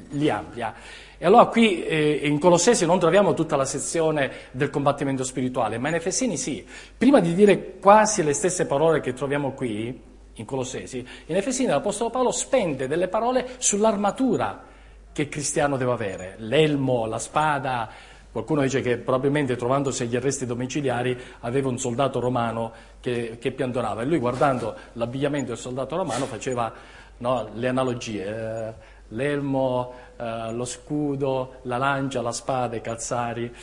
li 0.09 0.29
amplia. 0.29 0.73
E 1.21 1.25
allora 1.25 1.47
qui 1.47 1.83
eh, 1.83 2.21
in 2.23 2.39
Colossesi 2.39 2.85
non 2.85 2.97
troviamo 2.97 3.33
tutta 3.33 3.57
la 3.57 3.65
sezione 3.65 4.31
del 4.51 4.69
combattimento 4.69 5.25
spirituale, 5.25 5.77
ma 5.77 5.89
in 5.89 5.95
Efesini 5.95 6.37
sì. 6.37 6.65
Prima 6.97 7.19
di 7.19 7.33
dire 7.33 7.77
quasi 7.79 8.23
le 8.23 8.31
stesse 8.31 8.65
parole 8.65 9.01
che 9.01 9.11
troviamo 9.11 9.51
qui, 9.51 10.01
in 10.33 10.45
Colossesi, 10.45 11.05
in 11.25 11.35
Efesini 11.35 11.67
l'Apostolo 11.67 12.09
Paolo 12.09 12.31
spende 12.31 12.87
delle 12.87 13.09
parole 13.09 13.49
sull'armatura 13.57 14.63
che 15.11 15.23
il 15.23 15.27
cristiano 15.27 15.75
deve 15.75 15.91
avere, 15.91 16.35
l'elmo, 16.37 17.05
la 17.05 17.19
spada, 17.19 17.89
Qualcuno 18.31 18.61
dice 18.61 18.81
che 18.81 18.97
probabilmente 18.97 19.55
trovandosi 19.55 20.03
agli 20.03 20.15
arresti 20.15 20.45
domiciliari 20.45 21.19
aveva 21.39 21.67
un 21.67 21.79
soldato 21.79 22.19
romano 22.19 22.71
che, 23.01 23.37
che 23.39 23.51
piantonava. 23.51 24.03
E 24.03 24.05
lui 24.05 24.19
guardando 24.19 24.75
l'abbigliamento 24.93 25.47
del 25.47 25.57
soldato 25.57 25.95
romano 25.95 26.25
faceva 26.25 26.71
no, 27.17 27.49
le 27.55 27.67
analogie, 27.67 28.25
eh, 28.25 28.73
l'elmo, 29.09 29.93
eh, 30.17 30.51
lo 30.51 30.65
scudo, 30.65 31.59
la 31.63 31.77
lancia, 31.77 32.21
la 32.21 32.31
spada, 32.31 32.75
i 32.75 32.81
calzari, 32.81 33.53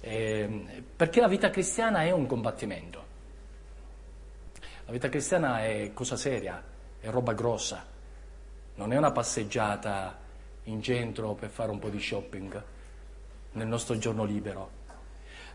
eh, 0.00 0.84
perché 0.94 1.20
la 1.20 1.28
vita 1.28 1.50
cristiana 1.50 2.02
è 2.02 2.10
un 2.10 2.26
combattimento. 2.26 3.02
La 4.86 4.92
vita 4.92 5.08
cristiana 5.08 5.64
è 5.64 5.92
cosa 5.94 6.16
seria, 6.16 6.62
è 7.00 7.08
roba 7.08 7.32
grossa, 7.32 7.84
non 8.74 8.92
è 8.92 8.96
una 8.96 9.12
passeggiata 9.12 10.18
in 10.64 10.82
centro 10.82 11.32
per 11.34 11.48
fare 11.48 11.70
un 11.70 11.78
po' 11.78 11.88
di 11.88 12.00
shopping 12.00 12.62
nel 13.52 13.66
nostro 13.66 13.96
giorno 13.96 14.24
libero. 14.24 14.82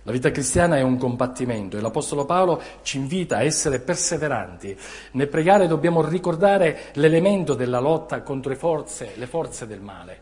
La 0.10 0.16
vita 0.16 0.32
cristiana 0.32 0.76
è 0.76 0.82
un 0.82 0.98
combattimento 0.98 1.78
e 1.78 1.82
l'Apostolo 1.82 2.26
Paolo 2.26 2.60
ci 2.82 2.98
invita 2.98 3.38
a 3.38 3.44
essere 3.44 3.80
perseveranti. 3.80 4.76
Nel 5.12 5.28
pregare 5.28 5.68
dobbiamo 5.68 6.02
ricordare 6.04 6.86
l'elemento 6.94 7.54
della 7.54 7.80
lotta 7.80 8.24
contro 8.24 8.50
le 8.50 8.58
forze, 8.58 9.12
le 9.18 9.28
forze 9.28 9.68
del 9.68 9.82
male. 9.82 10.22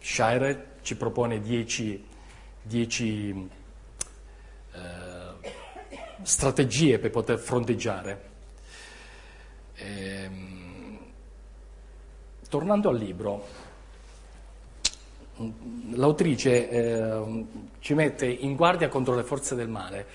Shire 0.00 0.78
ci 0.82 0.96
propone 0.96 1.40
dieci, 1.40 2.04
dieci 2.60 3.48
eh, 4.72 5.50
strategie 6.22 6.98
per 6.98 7.10
poter 7.10 7.38
fronteggiare. 7.38 8.30
Ehm, 9.76 10.98
tornando 12.48 12.88
al 12.88 12.96
libro, 12.96 13.67
l'autrice 15.92 16.68
eh, 16.68 17.44
ci 17.80 17.94
mette 17.94 18.26
in 18.26 18.56
guardia 18.56 18.88
contro 18.88 19.14
le 19.14 19.22
forze 19.22 19.54
del 19.54 19.68
male. 19.68 20.06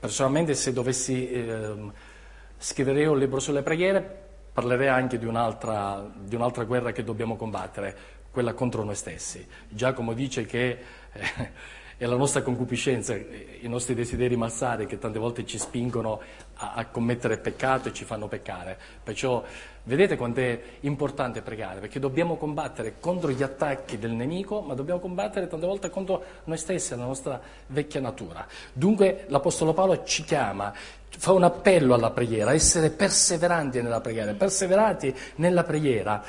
Personalmente 0.00 0.54
se 0.54 0.72
dovessi 0.72 1.30
eh, 1.30 1.74
scrivere 2.58 3.06
un 3.06 3.18
libro 3.18 3.40
sulle 3.40 3.62
preghiere 3.62 4.22
parlerei 4.52 4.88
anche 4.88 5.18
di 5.18 5.26
un'altra, 5.26 6.08
di 6.16 6.36
un'altra, 6.36 6.64
guerra 6.64 6.92
che 6.92 7.02
dobbiamo 7.02 7.34
combattere, 7.34 7.96
quella 8.30 8.54
contro 8.54 8.84
noi 8.84 8.94
stessi. 8.94 9.44
Giacomo 9.68 10.12
dice 10.12 10.46
che 10.46 10.78
eh, 11.12 11.50
è 11.96 12.06
la 12.06 12.16
nostra 12.16 12.42
concupiscenza, 12.42 13.14
i 13.14 13.66
nostri 13.68 13.94
desideri 13.94 14.36
malsari 14.36 14.86
che 14.86 14.98
tante 14.98 15.18
volte 15.18 15.44
ci 15.44 15.58
spingono 15.58 16.20
a, 16.56 16.74
a 16.74 16.86
commettere 16.86 17.38
peccato 17.38 17.88
e 17.88 17.92
ci 17.92 18.04
fanno 18.04 18.28
peccare. 18.28 18.78
Perciò 19.02 19.42
vedete 19.84 20.16
quanto 20.16 20.40
è 20.40 20.60
importante 20.80 21.42
pregare, 21.42 21.80
perché 21.80 21.98
dobbiamo 21.98 22.36
combattere 22.36 22.94
contro 23.00 23.30
gli 23.30 23.42
attacchi 23.42 23.98
del 23.98 24.12
nemico, 24.12 24.60
ma 24.60 24.74
dobbiamo 24.74 25.00
combattere 25.00 25.46
tante 25.46 25.66
volte 25.66 25.90
contro 25.90 26.22
noi 26.44 26.56
stessi, 26.58 26.96
la 26.96 27.04
nostra 27.04 27.40
vecchia 27.68 28.00
natura. 28.00 28.46
Dunque 28.72 29.24
l'Apostolo 29.28 29.72
Paolo 29.72 30.04
ci 30.04 30.24
chiama, 30.24 30.72
fa 31.08 31.32
un 31.32 31.44
appello 31.44 31.94
alla 31.94 32.10
preghiera, 32.10 32.52
essere 32.52 32.90
perseveranti 32.90 33.82
nella 33.82 34.00
preghiera, 34.00 34.32
perseverati 34.32 35.14
nella 35.36 35.64
preghiera 35.64 36.24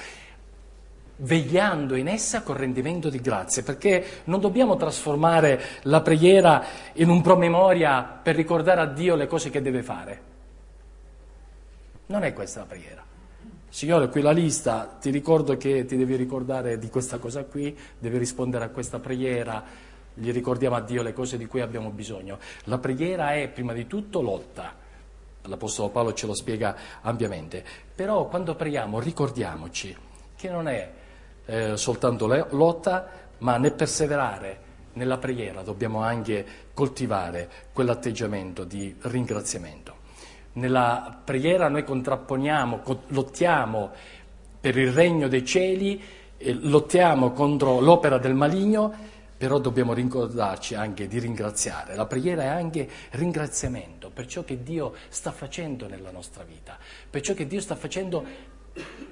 vegliando 1.17 1.95
in 1.95 2.08
essa 2.08 2.43
con 2.43 2.58
rendimento 2.58 3.10
di 3.10 3.21
grazie, 3.21 3.63
perché 3.63 4.21
non 4.25 4.39
dobbiamo 4.39 4.75
trasformare 4.75 5.62
la 5.84 6.01
preghiera 6.01 6.63
in 6.93 7.10
un 7.10 7.21
promemoria 7.21 8.04
per 8.04 8.36
ricordare 8.36 8.82
a 8.82 8.86
Dio 8.86 9.15
le 9.15 9.28
cose 9.28 9.49
che 9.49 9.62
deve 9.62 9.84
fare. 9.84 10.21
Non 12.08 12.23
è 12.23 12.34
questa 12.34 12.60
la 12.62 12.65
preghiera. 12.65 13.04
Signore, 13.69 14.10
qui 14.10 14.21
la 14.21 14.32
lista, 14.32 14.97
ti 15.01 15.10
ricordo 15.10 15.58
che 15.58 15.86
ti 15.86 15.97
devi 15.97 16.15
ricordare 16.15 16.78
di 16.78 16.89
questa 16.89 17.17
cosa 17.17 17.43
qui, 17.43 17.78
devi 17.97 18.17
rispondere 18.17 18.63
a 18.63 18.69
questa 18.69 18.99
preghiera, 18.99 19.63
gli 20.13 20.32
ricordiamo 20.32 20.78
a 20.78 20.82
Dio 20.82 21.01
le 21.01 21.12
cose 21.12 21.38
di 21.38 21.45
cui 21.45 21.60
abbiamo 21.60 21.89
bisogno. 21.89 22.39
La 22.65 22.78
preghiera 22.78 23.34
è 23.34 23.49
prima 23.49 23.73
di 23.73 23.86
tutto 23.86 24.21
lotta. 24.21 24.73
L'Apostolo 25.41 25.89
Paolo 25.89 26.13
ce 26.13 26.25
lo 26.25 26.34
spiega 26.34 26.75
ampiamente. 27.01 27.63
Però 27.93 28.28
quando 28.28 28.56
preghiamo 28.56 28.99
ricordiamoci 28.99 29.95
che 30.36 30.49
non 30.49 30.67
è 30.69 30.89
eh, 31.46 31.78
soltanto 31.78 32.28
lotta, 32.52 33.10
ma 33.40 33.58
nel 33.58 33.74
perseverare 33.74 34.64
nella 34.94 35.18
preghiera 35.18 35.62
dobbiamo 35.62 36.02
anche 36.02 36.46
coltivare 36.74 37.50
quell'atteggiamento 37.74 38.64
di 38.64 38.96
ringraziamento. 39.02 40.04
Nella 40.54 41.20
preghiera 41.24 41.68
noi 41.68 41.84
contrapponiamo, 41.84 42.82
lottiamo 43.08 43.92
per 44.60 44.78
il 44.78 44.92
regno 44.92 45.28
dei 45.28 45.46
cieli, 45.46 46.02
lottiamo 46.62 47.32
contro 47.32 47.80
l'opera 47.80 48.18
del 48.18 48.34
maligno, 48.34 48.94
però 49.38 49.60
dobbiamo 49.60 49.94
ricordarci 49.94 50.76
anche 50.76 51.08
di 51.08 51.20
ringraziare. 51.20 51.96
La 51.96 52.06
preghiera 52.06 52.44
è 52.44 52.48
anche 52.48 52.90
ringraziamento 53.12 54.10
per 54.10 54.28
ciò 54.28 54.44
che 54.46 54.64
Dio 54.64 54.94
sta 55.10 55.32
facendo 55.32 55.88
nella 55.90 56.10
nostra 56.10 56.44
vita, 56.44 56.78
per 57.10 57.22
ciò 57.22 57.34
che 57.34 57.46
Dio 57.46 57.60
sta 57.60 57.76
facendo 57.76 58.54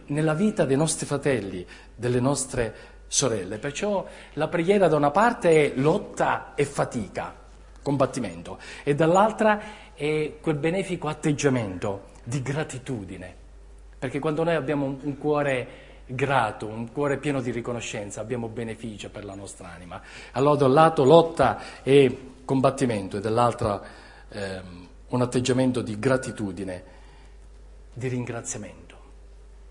nella 0.08 0.34
vita 0.34 0.65
dei 0.65 0.78
nostri 0.78 1.06
fratelli, 1.06 1.65
delle 1.95 2.19
nostre 2.19 2.76
sorelle. 3.08 3.58
Perciò 3.58 4.06
la 4.34 4.47
preghiera 4.47 4.88
da 4.88 4.95
una 4.95 5.12
parte 5.12 5.73
è 5.73 5.78
lotta 5.78 6.54
e 6.56 6.65
fatica, 6.65 7.34
combattimento, 7.82 8.60
e 8.84 8.95
dall'altra 8.95 9.62
è 9.93 10.34
quel 10.41 10.56
benefico 10.56 11.08
atteggiamento 11.08 12.12
di 12.23 12.41
gratitudine. 12.41 13.36
Perché 13.99 14.19
quando 14.19 14.43
noi 14.43 14.56
abbiamo 14.56 14.86
un 14.86 15.17
cuore 15.17 15.67
grato, 16.06 16.67
un 16.67 16.91
cuore 16.91 17.17
pieno 17.17 17.41
di 17.41 17.52
riconoscenza, 17.52 18.19
abbiamo 18.19 18.47
beneficio 18.47 19.10
per 19.10 19.23
la 19.23 19.36
nostra 19.36 19.71
anima. 19.71 20.02
Allora 20.32 20.58
da 20.58 20.65
un 20.65 20.73
lato 20.73 21.04
lotta 21.04 21.60
e 21.84 22.32
combattimento 22.43 23.17
e 23.17 23.21
dall'altro 23.21 23.86
ehm, 24.30 24.88
un 25.10 25.21
atteggiamento 25.21 25.82
di 25.82 25.97
gratitudine, 25.99 26.84
di 27.93 28.08
ringraziamento. 28.08 28.92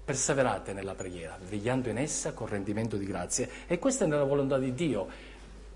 Perseverate 0.05 0.73
nella 0.73 0.95
preghiera, 0.95 1.39
vegliando 1.49 1.89
in 1.89 1.99
essa 1.99 2.33
con 2.33 2.49
rendimento 2.49 2.97
di 2.97 3.07
grazie. 3.07 3.49
E 3.67 3.79
questa 3.79 4.05
è 4.05 4.09
nella 4.09 4.25
volontà 4.25 4.59
di 4.59 4.75
Dio. 4.75 5.07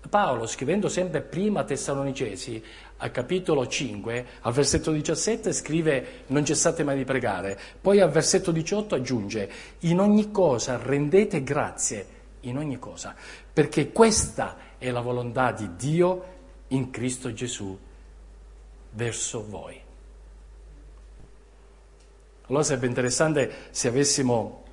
Paolo, 0.09 0.45
scrivendo 0.47 0.89
sempre 0.89 1.21
prima 1.21 1.63
Tessalonicesi, 1.63 2.63
al 2.97 3.11
capitolo 3.11 3.67
5, 3.67 4.25
al 4.41 4.53
versetto 4.53 4.91
17, 4.91 5.53
scrive 5.53 6.05
non 6.27 6.45
cessate 6.45 6.83
mai 6.83 6.97
di 6.97 7.03
pregare. 7.03 7.59
Poi 7.79 7.99
al 7.99 8.09
versetto 8.09 8.51
18 8.51 8.95
aggiunge 8.95 9.49
in 9.79 9.99
ogni 9.99 10.31
cosa 10.31 10.77
rendete 10.77 11.43
grazie, 11.43 12.05
in 12.41 12.57
ogni 12.57 12.79
cosa, 12.79 13.15
perché 13.51 13.91
questa 13.91 14.57
è 14.77 14.89
la 14.91 15.01
volontà 15.01 15.51
di 15.51 15.75
Dio 15.75 16.35
in 16.69 16.89
Cristo 16.89 17.33
Gesù 17.33 17.77
verso 18.91 19.45
voi. 19.47 19.86
Allora 22.47 22.63
sarebbe 22.63 22.87
interessante 22.87 23.51
se 23.71 23.89
avessimo 23.89 24.63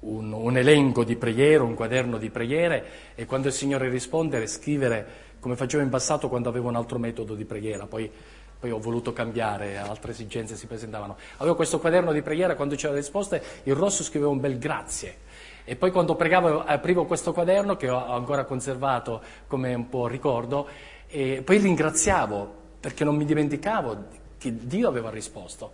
un, 0.00 0.32
un, 0.32 0.56
elenco 0.56 1.02
di 1.02 1.16
preghiere, 1.16 1.62
un 1.62 1.74
quaderno 1.74 2.16
di 2.16 2.30
preghiere 2.30 2.84
e 3.14 3.26
quando 3.26 3.48
il 3.48 3.54
Signore 3.54 3.88
risponde 3.88 4.46
scrivere 4.46 5.22
come 5.40 5.56
facevo 5.56 5.82
in 5.82 5.88
passato 5.88 6.28
quando 6.28 6.48
avevo 6.48 6.68
un 6.68 6.76
altro 6.76 6.98
metodo 6.98 7.34
di 7.34 7.44
preghiera, 7.44 7.86
poi, 7.86 8.10
poi 8.58 8.70
ho 8.70 8.78
voluto 8.78 9.12
cambiare, 9.12 9.76
altre 9.76 10.12
esigenze 10.12 10.56
si 10.56 10.66
presentavano. 10.66 11.16
Avevo 11.38 11.56
questo 11.56 11.80
quaderno 11.80 12.12
di 12.12 12.22
preghiera, 12.22 12.54
quando 12.54 12.76
c'erano 12.76 12.94
le 12.94 13.00
risposte, 13.00 13.42
in 13.64 13.74
rosso 13.74 14.02
scrivevo 14.02 14.30
un 14.30 14.40
bel 14.40 14.56
grazie. 14.56 15.16
E 15.64 15.76
poi 15.76 15.90
quando 15.90 16.14
pregavo 16.14 16.64
aprivo 16.64 17.04
questo 17.04 17.32
quaderno 17.32 17.76
che 17.76 17.88
ho 17.88 18.12
ancora 18.12 18.44
conservato 18.44 19.20
come 19.46 19.74
un 19.74 19.88
po' 19.88 20.06
ricordo 20.06 20.68
e 21.08 21.42
poi 21.44 21.58
ringraziavo 21.58 22.54
perché 22.80 23.02
non 23.02 23.16
mi 23.16 23.24
dimenticavo 23.24 24.22
che 24.38 24.54
Dio 24.66 24.88
aveva 24.88 25.10
risposto. 25.10 25.72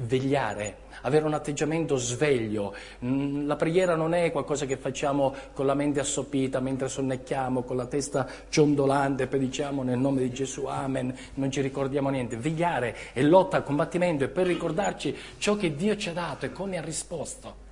Vegliare, 0.00 0.76
avere 1.02 1.24
un 1.24 1.34
atteggiamento 1.34 1.96
sveglio. 1.96 2.74
Mm, 3.04 3.46
La 3.46 3.56
preghiera 3.56 3.94
non 3.94 4.14
è 4.14 4.30
qualcosa 4.30 4.66
che 4.66 4.76
facciamo 4.76 5.34
con 5.52 5.66
la 5.66 5.74
mente 5.74 6.00
assopita, 6.00 6.60
mentre 6.60 6.88
sonnecchiamo, 6.88 7.62
con 7.62 7.76
la 7.76 7.86
testa 7.86 8.26
ciondolante, 8.48 9.26
poi 9.26 9.38
diciamo 9.40 9.82
nel 9.82 9.98
nome 9.98 10.22
di 10.22 10.32
Gesù, 10.32 10.66
amen, 10.66 11.14
non 11.34 11.50
ci 11.50 11.60
ricordiamo 11.60 12.10
niente. 12.10 12.36
Vegliare 12.36 12.96
è 13.12 13.22
lotta, 13.22 13.62
combattimento, 13.62 14.24
è 14.24 14.28
per 14.28 14.46
ricordarci 14.46 15.16
ciò 15.38 15.56
che 15.56 15.74
Dio 15.74 15.96
ci 15.96 16.08
ha 16.08 16.12
dato 16.12 16.46
e 16.46 16.52
come 16.52 16.78
ha 16.78 16.82
risposto. 16.82 17.68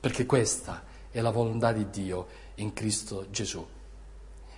Perché 0.00 0.26
questa 0.26 0.82
è 1.10 1.20
la 1.20 1.30
volontà 1.30 1.72
di 1.72 1.88
Dio 1.90 2.26
in 2.56 2.72
Cristo 2.72 3.26
Gesù. 3.30 3.66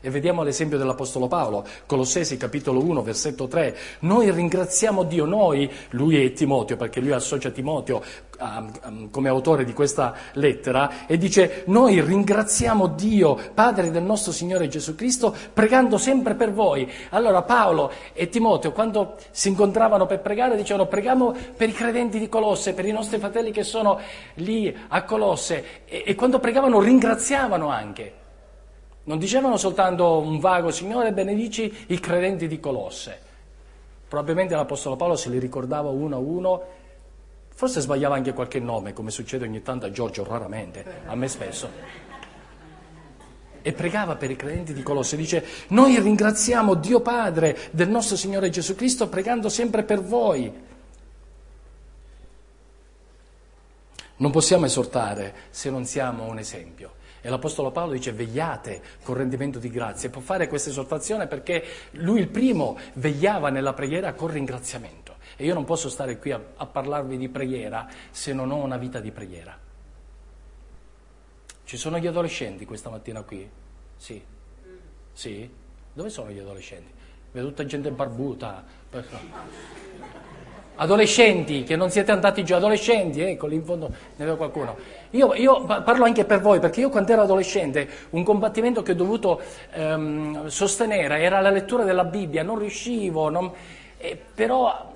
E 0.00 0.10
vediamo 0.10 0.44
l'esempio 0.44 0.78
dell'Apostolo 0.78 1.26
Paolo, 1.26 1.66
Colossesi 1.86 2.36
capitolo 2.36 2.84
1, 2.84 3.02
versetto 3.02 3.48
3. 3.48 3.76
Noi 4.00 4.30
ringraziamo 4.30 5.02
Dio, 5.02 5.24
noi, 5.24 5.68
lui 5.90 6.22
e 6.22 6.32
Timoteo, 6.32 6.76
perché 6.76 7.00
lui 7.00 7.10
associa 7.10 7.50
Timoteo 7.50 8.00
um, 8.38 8.72
um, 8.84 9.10
come 9.10 9.28
autore 9.28 9.64
di 9.64 9.72
questa 9.72 10.14
lettera, 10.34 11.06
e 11.06 11.18
dice, 11.18 11.64
noi 11.66 12.00
ringraziamo 12.00 12.86
Dio, 12.86 13.36
Padre 13.52 13.90
del 13.90 14.04
nostro 14.04 14.30
Signore 14.30 14.68
Gesù 14.68 14.94
Cristo, 14.94 15.34
pregando 15.52 15.98
sempre 15.98 16.34
per 16.34 16.52
voi. 16.52 16.88
Allora 17.10 17.42
Paolo 17.42 17.90
e 18.12 18.28
Timoteo, 18.28 18.70
quando 18.70 19.16
si 19.32 19.48
incontravano 19.48 20.06
per 20.06 20.20
pregare, 20.20 20.56
dicevano, 20.56 20.86
preghiamo 20.86 21.34
per 21.56 21.68
i 21.68 21.72
credenti 21.72 22.20
di 22.20 22.28
Colosse, 22.28 22.72
per 22.72 22.86
i 22.86 22.92
nostri 22.92 23.18
fratelli 23.18 23.50
che 23.50 23.64
sono 23.64 23.98
lì 24.34 24.72
a 24.88 25.02
Colosse, 25.02 25.82
e, 25.86 26.04
e 26.06 26.14
quando 26.14 26.38
pregavano 26.38 26.80
ringraziavano 26.80 27.68
anche. 27.68 28.17
Non 29.08 29.18
dicevano 29.18 29.56
soltanto 29.56 30.18
un 30.18 30.38
vago 30.38 30.70
Signore 30.70 31.14
benedici 31.14 31.86
i 31.86 31.98
credenti 31.98 32.46
di 32.46 32.60
Colosse. 32.60 33.18
Probabilmente 34.06 34.54
l'Apostolo 34.54 34.96
Paolo 34.96 35.16
se 35.16 35.30
li 35.30 35.38
ricordava 35.38 35.88
uno 35.88 36.16
a 36.16 36.18
uno, 36.18 36.62
forse 37.48 37.80
sbagliava 37.80 38.16
anche 38.16 38.34
qualche 38.34 38.60
nome, 38.60 38.92
come 38.92 39.10
succede 39.10 39.46
ogni 39.46 39.62
tanto 39.62 39.86
a 39.86 39.90
Giorgio, 39.90 40.24
raramente, 40.24 40.84
a 41.06 41.14
me 41.14 41.26
spesso. 41.26 41.70
E 43.62 43.72
pregava 43.72 44.16
per 44.16 44.30
i 44.30 44.36
credenti 44.36 44.74
di 44.74 44.82
Colosse, 44.82 45.16
dice, 45.16 45.42
noi 45.68 45.98
ringraziamo 45.98 46.74
Dio 46.74 47.00
Padre 47.00 47.56
del 47.70 47.88
nostro 47.88 48.14
Signore 48.14 48.50
Gesù 48.50 48.74
Cristo 48.74 49.08
pregando 49.08 49.48
sempre 49.48 49.84
per 49.84 50.02
voi. 50.02 50.52
Non 54.16 54.30
possiamo 54.30 54.66
esortare 54.66 55.34
se 55.48 55.70
non 55.70 55.86
siamo 55.86 56.24
un 56.24 56.38
esempio. 56.38 56.96
E 57.20 57.28
l'Apostolo 57.28 57.70
Paolo 57.70 57.92
dice 57.92 58.12
vegliate 58.12 58.80
con 59.02 59.16
rendimento 59.16 59.58
di 59.58 59.70
grazie. 59.70 60.08
Può 60.10 60.20
fare 60.20 60.48
questa 60.48 60.70
esortazione 60.70 61.26
perché 61.26 61.64
lui 61.92 62.20
il 62.20 62.28
primo 62.28 62.78
vegliava 62.94 63.50
nella 63.50 63.74
preghiera 63.74 64.12
con 64.14 64.28
ringraziamento. 64.28 65.16
E 65.36 65.44
io 65.44 65.54
non 65.54 65.64
posso 65.64 65.88
stare 65.88 66.18
qui 66.18 66.32
a, 66.32 66.40
a 66.56 66.66
parlarvi 66.66 67.16
di 67.16 67.28
preghiera 67.28 67.88
se 68.10 68.32
non 68.32 68.50
ho 68.50 68.56
una 68.56 68.76
vita 68.76 69.00
di 69.00 69.10
preghiera. 69.10 69.56
Ci 71.64 71.76
sono 71.76 71.98
gli 71.98 72.06
adolescenti 72.06 72.64
questa 72.64 72.88
mattina 72.88 73.22
qui? 73.22 73.48
Sì. 73.96 74.22
Sì? 75.12 75.50
Dove 75.92 76.08
sono 76.10 76.30
gli 76.30 76.38
adolescenti? 76.38 76.90
Vedo 77.30 77.48
tutta 77.48 77.66
gente 77.66 77.90
barbuta. 77.90 78.64
Adolescenti, 80.76 81.64
che 81.64 81.76
non 81.76 81.90
siete 81.90 82.12
andati 82.12 82.44
già, 82.44 82.56
adolescenti, 82.56 83.20
ecco 83.20 83.46
lì 83.48 83.56
in 83.56 83.64
fondo 83.64 83.88
ne 83.88 84.24
vedo 84.24 84.36
qualcuno. 84.36 84.78
Io, 85.10 85.34
io 85.34 85.64
parlo 85.64 86.04
anche 86.04 86.24
per 86.24 86.40
voi, 86.40 86.58
perché 86.60 86.80
io 86.80 86.90
quando 86.90 87.12
ero 87.12 87.22
adolescente 87.22 87.88
un 88.10 88.22
combattimento 88.22 88.82
che 88.82 88.92
ho 88.92 88.96
dovuto 88.96 89.40
ehm, 89.72 90.48
sostenere 90.48 91.20
era 91.20 91.40
la 91.40 91.50
lettura 91.50 91.84
della 91.84 92.04
Bibbia, 92.04 92.42
non 92.42 92.58
riuscivo, 92.58 93.30
non, 93.30 93.50
eh, 93.96 94.20
però 94.34 94.92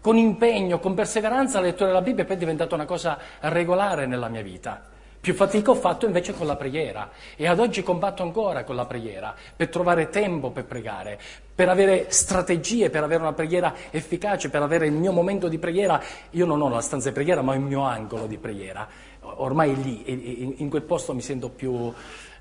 con 0.00 0.16
impegno, 0.16 0.78
con 0.78 0.94
perseveranza 0.94 1.60
la 1.60 1.66
lettura 1.66 1.88
della 1.88 2.02
Bibbia 2.02 2.24
poi 2.24 2.36
è 2.36 2.38
diventata 2.38 2.74
una 2.74 2.84
cosa 2.84 3.18
regolare 3.40 4.06
nella 4.06 4.28
mia 4.28 4.42
vita. 4.42 4.94
Più 5.26 5.34
fatica 5.34 5.72
ho 5.72 5.74
fatto 5.74 6.06
invece 6.06 6.34
con 6.34 6.46
la 6.46 6.54
preghiera 6.54 7.10
e 7.34 7.48
ad 7.48 7.58
oggi 7.58 7.82
combatto 7.82 8.22
ancora 8.22 8.62
con 8.62 8.76
la 8.76 8.86
preghiera 8.86 9.34
per 9.56 9.68
trovare 9.70 10.08
tempo 10.08 10.52
per 10.52 10.66
pregare, 10.66 11.18
per 11.52 11.68
avere 11.68 12.12
strategie, 12.12 12.90
per 12.90 13.02
avere 13.02 13.22
una 13.22 13.32
preghiera 13.32 13.74
efficace, 13.90 14.50
per 14.50 14.62
avere 14.62 14.86
il 14.86 14.92
mio 14.92 15.10
momento 15.10 15.48
di 15.48 15.58
preghiera. 15.58 16.00
Io 16.30 16.46
non 16.46 16.62
ho 16.62 16.68
la 16.68 16.80
stanza 16.80 17.08
di 17.08 17.14
preghiera, 17.14 17.42
ma 17.42 17.50
ho 17.50 17.54
il 17.56 17.60
mio 17.60 17.82
angolo 17.82 18.28
di 18.28 18.38
preghiera. 18.38 18.88
Ormai 19.22 19.74
lì, 19.82 20.60
in 20.62 20.70
quel 20.70 20.82
posto 20.82 21.12
mi 21.12 21.22
sento 21.22 21.48
più 21.48 21.92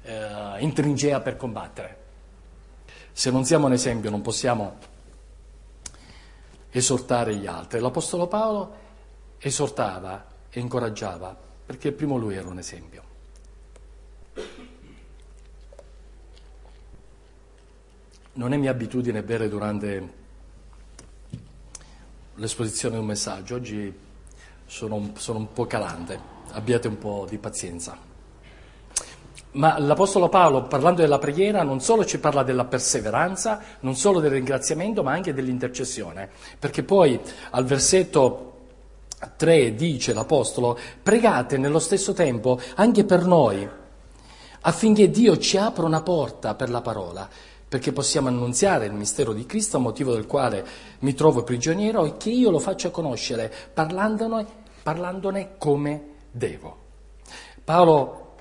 eh, 0.04 0.60
in 0.60 0.72
trincea 0.72 1.22
per 1.22 1.38
combattere. 1.38 1.98
Se 3.12 3.32
non 3.32 3.46
siamo 3.46 3.66
un 3.66 3.74
esempio 3.74 4.12
non 4.12 4.22
possiamo 4.22 4.78
esortare 6.70 7.34
gli 7.34 7.48
altri. 7.48 7.80
L'Apostolo 7.80 8.28
Paolo 8.28 8.76
esortava 9.40 10.24
e 10.52 10.60
incoraggiava 10.60 11.45
perché 11.66 11.92
primo 11.92 12.18
lui 12.18 12.36
era 12.36 12.48
un 12.48 12.60
esempio. 12.60 13.04
Non 18.34 18.54
è 18.54 18.58
mia 18.58 18.72
abitudine 18.72 19.24
bere 19.24 19.48
durante 19.48 20.24
l'esposizione 22.36 22.96
di 22.96 23.02
un 23.02 23.08
messaggio, 23.08 23.56
oggi 23.56 23.94
sono 24.66 25.12
sono 25.16 25.40
un 25.40 25.54
po' 25.54 25.66
calante, 25.66 26.20
abbiate 26.52 26.88
un 26.88 26.98
po' 26.98 27.26
di 27.30 27.38
pazienza. 27.38 27.98
Ma 29.52 29.80
l'Apostolo 29.80 30.28
Paolo, 30.28 30.64
parlando 30.64 31.00
della 31.00 31.18
preghiera, 31.18 31.64
non 31.64 31.80
solo 31.80 32.04
ci 32.04 32.20
parla 32.20 32.44
della 32.44 32.66
perseveranza, 32.66 33.62
non 33.80 33.96
solo 33.96 34.20
del 34.20 34.32
ringraziamento, 34.32 35.02
ma 35.02 35.14
anche 35.14 35.34
dell'intercessione, 35.34 36.30
perché 36.60 36.84
poi 36.84 37.18
al 37.52 37.64
versetto 37.64 38.55
3 39.38 39.76
dice 39.76 40.14
l'Apostolo, 40.14 40.78
pregate 41.02 41.58
nello 41.58 41.80
stesso 41.80 42.14
tempo 42.14 42.60
anche 42.76 43.04
per 43.06 43.26
noi, 43.26 43.68
affinché 44.62 45.10
Dio 45.10 45.38
ci 45.38 45.58
apra 45.58 45.86
una 45.86 46.02
porta 46.02 46.56
per 46.56 46.70
la 46.70 46.82
parola, 46.82 47.28
perché 47.68 47.92
possiamo 47.92 48.28
annunziare 48.28 48.86
il 48.86 48.94
mistero 48.94 49.34
di 49.34 49.46
Cristo, 49.46 49.80
motivo 49.80 50.14
del 50.14 50.28
quale 50.28 50.66
mi 51.00 51.14
trovo 51.14 51.44
prigioniero, 51.44 52.06
e 52.06 52.18
che 52.18 52.30
io 52.30 52.50
lo 52.52 52.60
faccia 52.60 52.90
conoscere, 52.90 53.52
parlandone, 53.74 54.46
parlandone 54.84 55.56
come 55.58 56.04
devo. 56.32 56.84
Paolo 57.64 58.36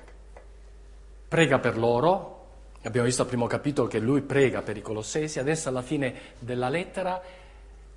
prega 1.27 1.59
per 1.59 1.77
loro, 1.77 2.45
abbiamo 2.83 3.07
visto 3.07 3.23
al 3.23 3.27
primo 3.27 3.47
capitolo 3.47 3.87
che 3.87 3.99
lui 3.99 4.21
prega 4.21 4.61
per 4.61 4.77
i 4.77 4.81
colossesi, 4.81 5.39
adesso 5.39 5.69
alla 5.69 5.81
fine 5.81 6.13
della 6.39 6.69
lettera 6.69 7.21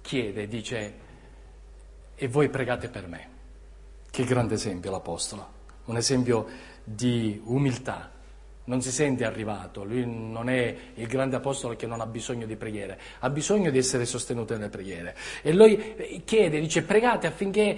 chiede, 0.00 0.48
dice, 0.48 1.06
e 2.18 2.26
voi 2.26 2.48
pregate 2.48 2.88
per 2.88 3.06
me. 3.06 3.28
Che 4.10 4.24
grande 4.24 4.54
esempio 4.54 4.90
l'Apostolo, 4.90 5.46
un 5.84 5.96
esempio 5.96 6.46
di 6.82 7.40
umiltà. 7.44 8.10
Non 8.64 8.82
si 8.82 8.90
sente 8.90 9.24
arrivato, 9.24 9.84
lui 9.84 10.04
non 10.04 10.50
è 10.50 10.76
il 10.94 11.06
grande 11.06 11.36
apostolo 11.36 11.74
che 11.74 11.86
non 11.86 12.02
ha 12.02 12.06
bisogno 12.06 12.44
di 12.44 12.56
preghiere, 12.56 13.00
ha 13.20 13.30
bisogno 13.30 13.70
di 13.70 13.78
essere 13.78 14.04
sostenuto 14.04 14.54
nelle 14.54 14.68
preghiere. 14.68 15.16
E 15.40 15.54
lui 15.54 16.22
chiede, 16.24 16.60
dice, 16.60 16.82
pregate 16.82 17.26
affinché 17.26 17.76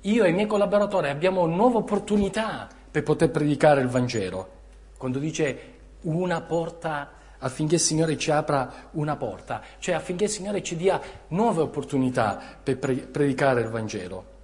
io 0.00 0.24
e 0.24 0.30
i 0.30 0.32
miei 0.32 0.46
collaboratori 0.46 1.08
abbiamo 1.08 1.46
nuove 1.46 1.76
opportunità 1.76 2.68
per 2.90 3.04
poter 3.04 3.30
predicare 3.30 3.80
il 3.80 3.88
Vangelo. 3.88 4.56
Quando 4.96 5.20
dice 5.20 5.74
una 6.02 6.40
porta 6.40 7.12
affinché 7.38 7.76
il 7.76 7.80
Signore 7.80 8.16
ci 8.16 8.30
apra 8.30 8.88
una 8.92 9.16
porta, 9.16 9.62
cioè 9.78 9.94
affinché 9.94 10.24
il 10.24 10.30
Signore 10.30 10.62
ci 10.62 10.76
dia 10.76 11.00
nuove 11.28 11.62
opportunità 11.62 12.40
per 12.62 12.78
pre- 12.78 12.94
predicare 12.94 13.60
il 13.60 13.68
Vangelo. 13.68 14.36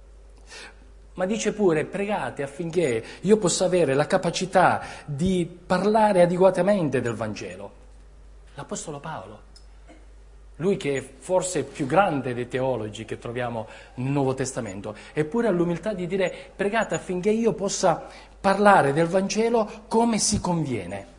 Ma 1.15 1.25
dice 1.25 1.53
pure 1.53 1.85
pregate 1.85 2.43
affinché 2.43 3.03
io 3.21 3.37
possa 3.37 3.65
avere 3.65 3.93
la 3.93 4.05
capacità 4.05 4.81
di 5.05 5.47
parlare 5.65 6.21
adeguatamente 6.21 6.99
del 6.99 7.13
Vangelo. 7.13 7.83
L'Apostolo 8.55 8.99
Paolo, 8.99 9.39
lui 10.57 10.75
che 10.75 10.97
è 10.97 11.09
forse 11.17 11.63
più 11.63 11.85
grande 11.85 12.33
dei 12.33 12.47
teologi 12.47 13.05
che 13.05 13.17
troviamo 13.17 13.67
nel 13.95 14.11
Nuovo 14.11 14.33
Testamento, 14.33 14.95
eppure 15.13 15.47
ha 15.47 15.51
l'umiltà 15.51 15.93
di 15.93 16.05
dire 16.05 16.33
pregate 16.53 16.95
affinché 16.95 17.29
io 17.29 17.53
possa 17.53 18.07
parlare 18.39 18.91
del 18.91 19.07
Vangelo 19.07 19.83
come 19.87 20.19
si 20.19 20.39
conviene 20.39 21.13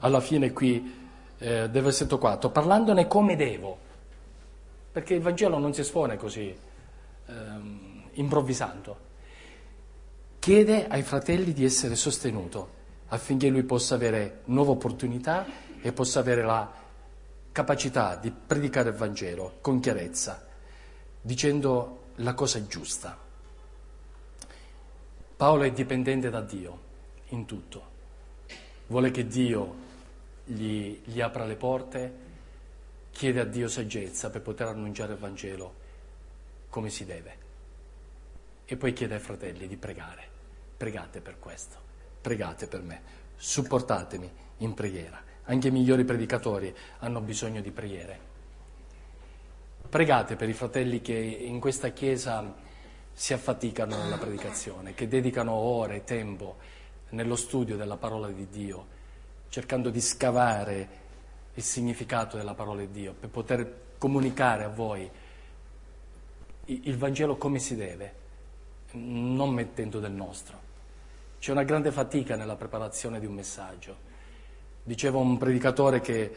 alla 0.00 0.20
fine 0.20 0.52
qui 0.52 0.96
eh, 1.38 1.68
del 1.68 1.82
versetto 1.82 2.18
4, 2.18 2.50
parlandone 2.50 3.06
come 3.06 3.36
devo, 3.36 3.78
perché 4.92 5.14
il 5.14 5.20
Vangelo 5.20 5.58
non 5.58 5.72
si 5.72 5.80
espone 5.80 6.16
così 6.16 6.54
ehm, 7.26 8.02
improvvisando. 8.12 9.06
Chiede 10.38 10.86
ai 10.88 11.02
fratelli 11.02 11.52
di 11.52 11.64
essere 11.64 11.94
sostenuto 11.94 12.76
affinché 13.08 13.48
lui 13.48 13.62
possa 13.62 13.94
avere 13.94 14.40
nuove 14.46 14.70
opportunità 14.70 15.46
e 15.80 15.92
possa 15.92 16.20
avere 16.20 16.42
la 16.42 16.70
capacità 17.52 18.16
di 18.16 18.30
predicare 18.30 18.90
il 18.90 18.94
Vangelo 18.94 19.58
con 19.60 19.80
chiarezza, 19.80 20.46
dicendo 21.20 22.06
la 22.16 22.34
cosa 22.34 22.64
giusta. 22.66 23.16
Paolo 25.36 25.62
è 25.62 25.70
dipendente 25.70 26.30
da 26.30 26.40
Dio 26.40 26.86
in 27.28 27.44
tutto, 27.44 27.82
vuole 28.88 29.10
che 29.10 29.26
Dio 29.26 29.86
gli, 30.48 31.00
gli 31.04 31.20
apra 31.20 31.44
le 31.44 31.56
porte, 31.56 32.26
chiede 33.10 33.40
a 33.40 33.44
Dio 33.44 33.68
saggezza 33.68 34.30
per 34.30 34.40
poter 34.40 34.68
annunciare 34.68 35.12
il 35.12 35.18
Vangelo 35.18 35.74
come 36.70 36.90
si 36.90 37.04
deve. 37.04 37.46
E 38.64 38.76
poi 38.76 38.92
chiede 38.92 39.14
ai 39.14 39.20
fratelli 39.20 39.66
di 39.66 39.76
pregare. 39.76 40.26
Pregate 40.76 41.20
per 41.20 41.38
questo, 41.38 41.76
pregate 42.20 42.66
per 42.66 42.82
me, 42.82 43.00
supportatemi 43.36 44.30
in 44.58 44.74
preghiera. 44.74 45.20
Anche 45.44 45.68
i 45.68 45.70
migliori 45.70 46.04
predicatori 46.04 46.74
hanno 46.98 47.20
bisogno 47.20 47.60
di 47.60 47.70
preghiere. 47.70 48.26
Pregate 49.88 50.36
per 50.36 50.48
i 50.48 50.52
fratelli 50.52 51.00
che 51.00 51.14
in 51.14 51.60
questa 51.60 51.88
Chiesa 51.88 52.54
si 53.12 53.32
affaticano 53.32 53.96
nella 53.96 54.18
predicazione, 54.18 54.94
che 54.94 55.08
dedicano 55.08 55.52
ore, 55.52 56.04
tempo 56.04 56.56
nello 57.10 57.36
studio 57.36 57.76
della 57.76 57.96
parola 57.96 58.28
di 58.28 58.48
Dio, 58.48 58.96
cercando 59.48 59.90
di 59.90 60.00
scavare 60.00 60.88
il 61.54 61.62
significato 61.62 62.36
della 62.36 62.54
parola 62.54 62.80
di 62.80 62.90
Dio 62.90 63.14
per 63.18 63.28
poter 63.30 63.86
comunicare 63.98 64.64
a 64.64 64.68
voi 64.68 65.10
il 66.66 66.96
Vangelo 66.96 67.36
come 67.36 67.58
si 67.58 67.74
deve, 67.74 68.14
non 68.92 69.50
mettendo 69.50 70.00
del 70.00 70.12
nostro. 70.12 70.66
C'è 71.38 71.52
una 71.52 71.62
grande 71.62 71.90
fatica 71.90 72.36
nella 72.36 72.56
preparazione 72.56 73.18
di 73.20 73.26
un 73.26 73.34
messaggio. 73.34 74.06
Diceva 74.82 75.18
un 75.18 75.38
predicatore 75.38 76.00
che 76.00 76.34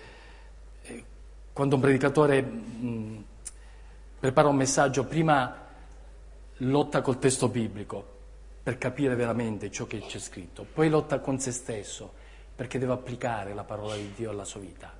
eh, 0.81 1.03
quando 1.51 1.75
un 1.75 1.81
predicatore 1.81 2.41
mh, 2.41 3.23
prepara 4.19 4.47
un 4.47 4.55
messaggio, 4.55 5.05
prima 5.05 5.67
lotta 6.57 7.01
col 7.01 7.19
testo 7.19 7.49
biblico 7.49 8.19
per 8.63 8.77
capire 8.77 9.15
veramente 9.15 9.69
ciò 9.71 9.85
che 9.85 9.99
c'è 9.99 10.19
scritto, 10.19 10.65
poi 10.71 10.89
lotta 10.89 11.19
con 11.19 11.39
se 11.39 11.51
stesso 11.51 12.19
perché 12.61 12.77
deve 12.77 12.93
applicare 12.93 13.55
la 13.55 13.63
parola 13.63 13.95
di 13.95 14.11
Dio 14.15 14.29
alla 14.29 14.43
sua 14.43 14.59
vita 14.59 14.93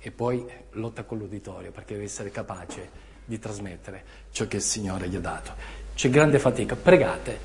e 0.00 0.10
poi 0.10 0.44
lotta 0.70 1.04
con 1.04 1.16
l'uditorio 1.16 1.70
perché 1.70 1.92
deve 1.92 2.06
essere 2.06 2.32
capace 2.32 2.90
di 3.24 3.38
trasmettere 3.38 4.02
ciò 4.32 4.48
che 4.48 4.56
il 4.56 4.62
Signore 4.62 5.08
gli 5.08 5.14
ha 5.14 5.20
dato. 5.20 5.52
C'è 5.94 6.10
grande 6.10 6.40
fatica, 6.40 6.74
pregate, 6.74 7.38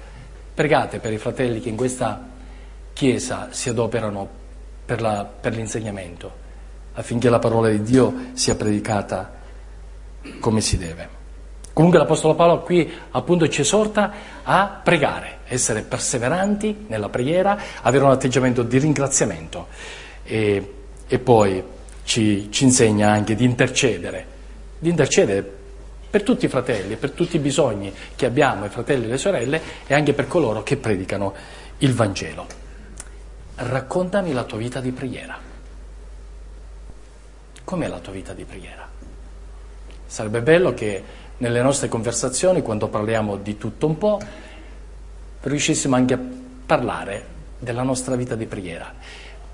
pregate 0.55 0.97
per 0.97 1.13
i 1.13 1.19
fratelli 1.19 1.59
che 1.59 1.69
in 1.69 1.75
questa 1.75 2.19
Chiesa 2.93 3.51
si 3.51 3.69
adoperano 3.69 4.27
per, 4.83 5.01
la, 5.01 5.23
per 5.23 5.53
l'insegnamento 5.53 6.31
affinché 6.93 7.29
la 7.29 7.37
parola 7.37 7.69
di 7.69 7.83
Dio 7.83 8.31
sia 8.33 8.55
predicata 8.55 9.33
come 10.39 10.61
si 10.61 10.79
deve. 10.79 11.16
Comunque 11.77 11.99
l'Apostolo 11.99 12.33
Paolo 12.33 12.61
qui 12.63 12.91
appunto 13.11 13.47
ci 13.49 13.61
esorta 13.61 14.11
a 14.41 14.81
pregare, 14.83 15.41
essere 15.45 15.83
perseveranti 15.83 16.85
nella 16.87 17.09
preghiera, 17.09 17.55
avere 17.83 18.03
un 18.03 18.09
atteggiamento 18.09 18.63
di 18.63 18.79
ringraziamento 18.79 19.67
e, 20.23 20.73
e 21.05 21.19
poi 21.19 21.63
ci, 22.03 22.47
ci, 22.49 22.63
insegna 22.63 23.11
anche 23.11 23.35
di 23.35 23.45
intercedere, 23.45 24.25
di 24.79 24.89
intercedere 24.89 25.47
per 26.09 26.23
tutti 26.23 26.45
i 26.45 26.47
fratelli, 26.47 26.95
per 26.95 27.11
tutti 27.11 27.35
i 27.35 27.39
bisogni 27.39 27.93
che 28.15 28.25
abbiamo, 28.25 28.65
i 28.65 28.69
fratelli 28.69 29.05
e 29.05 29.09
le 29.09 29.17
sorelle 29.19 29.61
e 29.85 29.93
anche 29.93 30.13
per 30.13 30.25
coloro 30.25 30.63
che 30.63 30.77
predicano 30.77 31.35
il 31.77 31.93
Vangelo. 31.93 32.47
Raccontami 33.53 34.33
la 34.33 34.45
tua 34.45 34.57
vita 34.57 34.79
di 34.79 34.91
preghiera. 34.91 35.37
Com'è 37.63 37.87
la 37.87 37.99
tua 37.99 38.13
vita 38.13 38.33
di 38.33 38.45
preghiera? 38.45 38.89
Sarebbe 40.07 40.41
bello 40.41 40.73
che 40.73 41.25
nelle 41.37 41.61
nostre 41.61 41.87
conversazioni, 41.87 42.61
quando 42.61 42.87
parliamo 42.87 43.37
di 43.37 43.57
tutto 43.57 43.87
un 43.87 43.97
po', 43.97 44.19
riuscissimo 45.41 45.95
anche 45.95 46.13
a 46.13 46.19
parlare 46.65 47.25
della 47.59 47.83
nostra 47.83 48.15
vita 48.15 48.35
di 48.35 48.45
preghiera. 48.45 48.93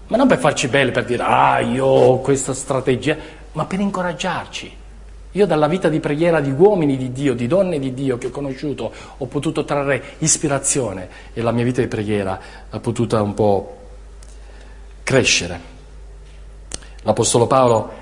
Ma 0.07 0.17
non 0.17 0.27
per 0.27 0.39
farci 0.39 0.67
belle, 0.67 0.91
per 0.91 1.05
dire, 1.05 1.23
ah, 1.23 1.59
io 1.59 1.85
ho 1.85 2.19
questa 2.19 2.53
strategia, 2.53 3.15
ma 3.53 3.65
per 3.65 3.79
incoraggiarci. 3.79 4.81
Io 5.35 5.47
dalla 5.47 5.67
vita 5.67 5.89
di 5.89 5.99
preghiera 5.99 6.39
di 6.39 6.51
uomini 6.51 6.95
di 6.95 7.11
Dio, 7.11 7.33
di 7.33 7.47
donne 7.47 7.79
di 7.79 7.93
Dio 7.93 8.17
che 8.19 8.27
ho 8.27 8.29
conosciuto, 8.29 8.91
ho 9.17 9.25
potuto 9.25 9.65
trarre 9.65 10.15
ispirazione 10.19 11.09
e 11.33 11.41
la 11.41 11.51
mia 11.51 11.63
vita 11.63 11.81
di 11.81 11.87
preghiera 11.87 12.39
ha 12.69 12.79
potuto 12.79 13.21
un 13.21 13.33
po' 13.33 13.77
crescere. 15.01 15.71
L'Apostolo 17.01 17.47
Paolo 17.47 18.01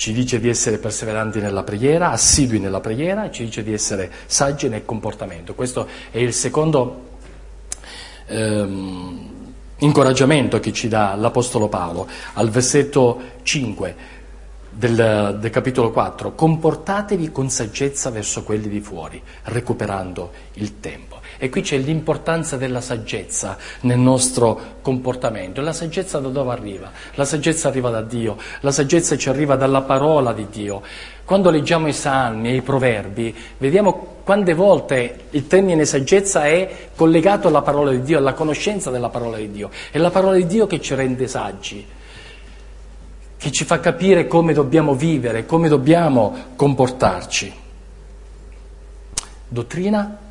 ci 0.00 0.14
dice 0.14 0.40
di 0.40 0.48
essere 0.48 0.78
perseveranti 0.78 1.40
nella 1.40 1.62
preghiera, 1.62 2.10
assidui 2.10 2.58
nella 2.58 2.80
preghiera, 2.80 3.30
ci 3.30 3.44
dice 3.44 3.62
di 3.62 3.74
essere 3.74 4.10
saggi 4.24 4.66
nel 4.70 4.86
comportamento. 4.86 5.54
Questo 5.54 5.86
è 6.10 6.16
il 6.16 6.32
secondo 6.32 7.18
ehm, 8.24 9.30
incoraggiamento 9.76 10.58
che 10.58 10.72
ci 10.72 10.88
dà 10.88 11.14
l'Apostolo 11.16 11.68
Paolo 11.68 12.08
al 12.32 12.48
versetto 12.48 13.20
5 13.42 13.94
del, 14.70 15.36
del, 15.38 15.50
capitolo 15.50 15.90
4. 15.90 16.34
Comportatevi 16.34 17.30
con 17.30 17.50
saggezza 17.50 18.08
verso 18.08 18.42
quelli 18.42 18.70
di 18.70 18.80
fuori, 18.80 19.22
recuperando 19.42 20.32
il 20.54 20.80
tempo. 20.80 21.09
E 21.42 21.48
qui 21.48 21.62
c'è 21.62 21.78
l'importanza 21.78 22.58
della 22.58 22.82
saggezza 22.82 23.56
nel 23.80 23.98
nostro 23.98 24.76
comportamento. 24.82 25.62
La 25.62 25.72
saggezza 25.72 26.18
da 26.18 26.28
dove 26.28 26.52
arriva? 26.52 26.90
La 27.14 27.24
saggezza 27.24 27.68
arriva 27.68 27.88
da 27.88 28.02
Dio, 28.02 28.36
la 28.60 28.70
saggezza 28.70 29.16
ci 29.16 29.30
arriva 29.30 29.56
dalla 29.56 29.80
parola 29.80 30.34
di 30.34 30.48
Dio. 30.50 30.82
Quando 31.24 31.48
leggiamo 31.48 31.88
i 31.88 31.94
salmi 31.94 32.50
e 32.50 32.56
i 32.56 32.60
proverbi, 32.60 33.34
vediamo 33.56 34.18
quante 34.22 34.52
volte 34.52 35.20
il 35.30 35.46
termine 35.46 35.86
saggezza 35.86 36.44
è 36.44 36.90
collegato 36.94 37.48
alla 37.48 37.62
parola 37.62 37.90
di 37.90 38.02
Dio, 38.02 38.18
alla 38.18 38.34
conoscenza 38.34 38.90
della 38.90 39.08
parola 39.08 39.38
di 39.38 39.50
Dio. 39.50 39.70
È 39.90 39.96
la 39.96 40.10
parola 40.10 40.36
di 40.36 40.44
Dio 40.44 40.66
che 40.66 40.78
ci 40.78 40.94
rende 40.94 41.26
saggi, 41.26 41.86
che 43.38 43.50
ci 43.50 43.64
fa 43.64 43.80
capire 43.80 44.26
come 44.26 44.52
dobbiamo 44.52 44.94
vivere, 44.94 45.46
come 45.46 45.68
dobbiamo 45.68 46.36
comportarci. 46.54 47.54
Dottrina 49.48 50.28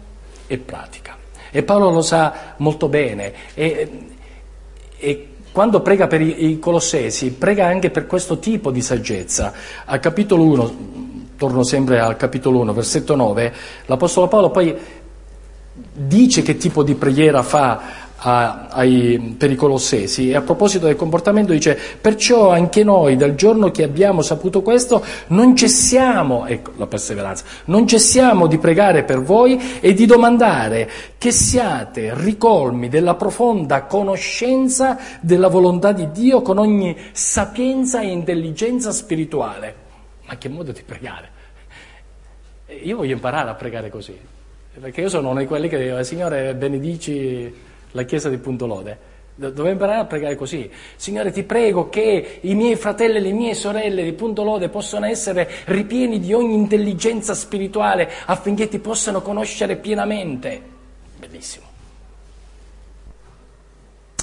e 0.49 0.57
pratica. 0.57 1.15
E 1.51 1.63
Paolo 1.63 1.91
lo 1.91 2.01
sa 2.01 2.55
molto 2.57 2.89
bene 2.89 3.33
e, 3.53 3.89
e 4.97 5.27
quando 5.51 5.81
prega 5.81 6.07
per 6.07 6.21
i, 6.21 6.49
i, 6.49 6.59
Colossesi, 6.59 7.31
prega 7.31 7.65
anche 7.65 7.89
per 7.89 8.05
questo 8.05 8.39
tipo 8.39 8.71
di 8.71 8.81
saggezza. 8.81 9.53
Al 9.85 9.99
capitolo 9.99 10.43
1, 10.43 10.77
torno 11.37 11.63
sempre 11.63 11.99
al 11.99 12.17
capitolo 12.17 12.59
1, 12.59 12.73
versetto 12.73 13.15
9, 13.15 13.53
l'Apostolo 13.85 14.27
Paolo 14.27 14.49
poi 14.51 14.75
dice 15.93 16.41
che 16.41 16.57
tipo 16.57 16.83
di 16.83 16.95
preghiera 16.95 17.41
fa 17.41 17.98
a, 18.21 18.67
ai 18.69 19.35
pericolossesi 19.37 20.29
e 20.29 20.35
a 20.35 20.41
proposito 20.41 20.85
del 20.85 20.95
comportamento 20.95 21.53
dice 21.53 21.77
perciò 21.99 22.51
anche 22.51 22.83
noi 22.83 23.15
dal 23.15 23.35
giorno 23.35 23.71
che 23.71 23.83
abbiamo 23.83 24.21
saputo 24.21 24.61
questo 24.61 25.03
non 25.27 25.55
cessiamo, 25.55 26.45
ecco 26.45 26.71
la 26.77 26.87
perseveranza, 26.87 27.45
non 27.65 27.87
cessiamo 27.87 28.47
di 28.47 28.57
pregare 28.57 29.03
per 29.03 29.21
voi 29.21 29.79
e 29.79 29.93
di 29.93 30.05
domandare 30.05 30.89
che 31.17 31.31
siate 31.31 32.13
ricolmi 32.15 32.89
della 32.89 33.15
profonda 33.15 33.83
conoscenza 33.83 34.97
della 35.21 35.47
volontà 35.47 35.91
di 35.91 36.11
Dio 36.11 36.41
con 36.41 36.57
ogni 36.57 36.95
sapienza 37.11 38.01
e 38.01 38.07
intelligenza 38.07 38.91
spirituale. 38.91 39.87
Ma 40.25 40.37
che 40.37 40.49
modo 40.49 40.71
di 40.71 40.81
pregare? 40.85 41.37
Io 42.83 42.97
voglio 42.97 43.13
imparare 43.13 43.49
a 43.49 43.55
pregare 43.55 43.89
così, 43.89 44.15
perché 44.79 45.01
io 45.01 45.09
sono 45.09 45.29
uno 45.29 45.39
di 45.39 45.47
quelli 45.47 45.67
che 45.67 45.77
dice 45.77 46.03
Signore 46.03 46.53
benedici 46.53 47.67
la 47.91 48.03
chiesa 48.03 48.29
di 48.29 48.37
Punto 48.37 48.65
Lode. 48.65 49.07
Dovevo 49.35 49.69
imparare 49.69 50.01
a 50.01 50.05
pregare 50.05 50.35
così. 50.35 50.69
Signore, 50.97 51.31
ti 51.31 51.43
prego 51.43 51.87
che 51.87 52.39
i 52.41 52.55
miei 52.55 52.75
fratelli 52.75 53.17
e 53.17 53.21
le 53.21 53.31
mie 53.31 53.53
sorelle 53.53 54.03
di 54.03 54.11
Punto 54.11 54.43
Lode 54.43 54.67
possano 54.67 55.05
essere 55.05 55.49
ripieni 55.65 56.19
di 56.19 56.33
ogni 56.33 56.55
intelligenza 56.55 57.33
spirituale 57.33 58.11
affinché 58.25 58.67
ti 58.67 58.79
possano 58.79 59.21
conoscere 59.21 59.77
pienamente. 59.77 60.61
Bellissimo. 61.17 61.67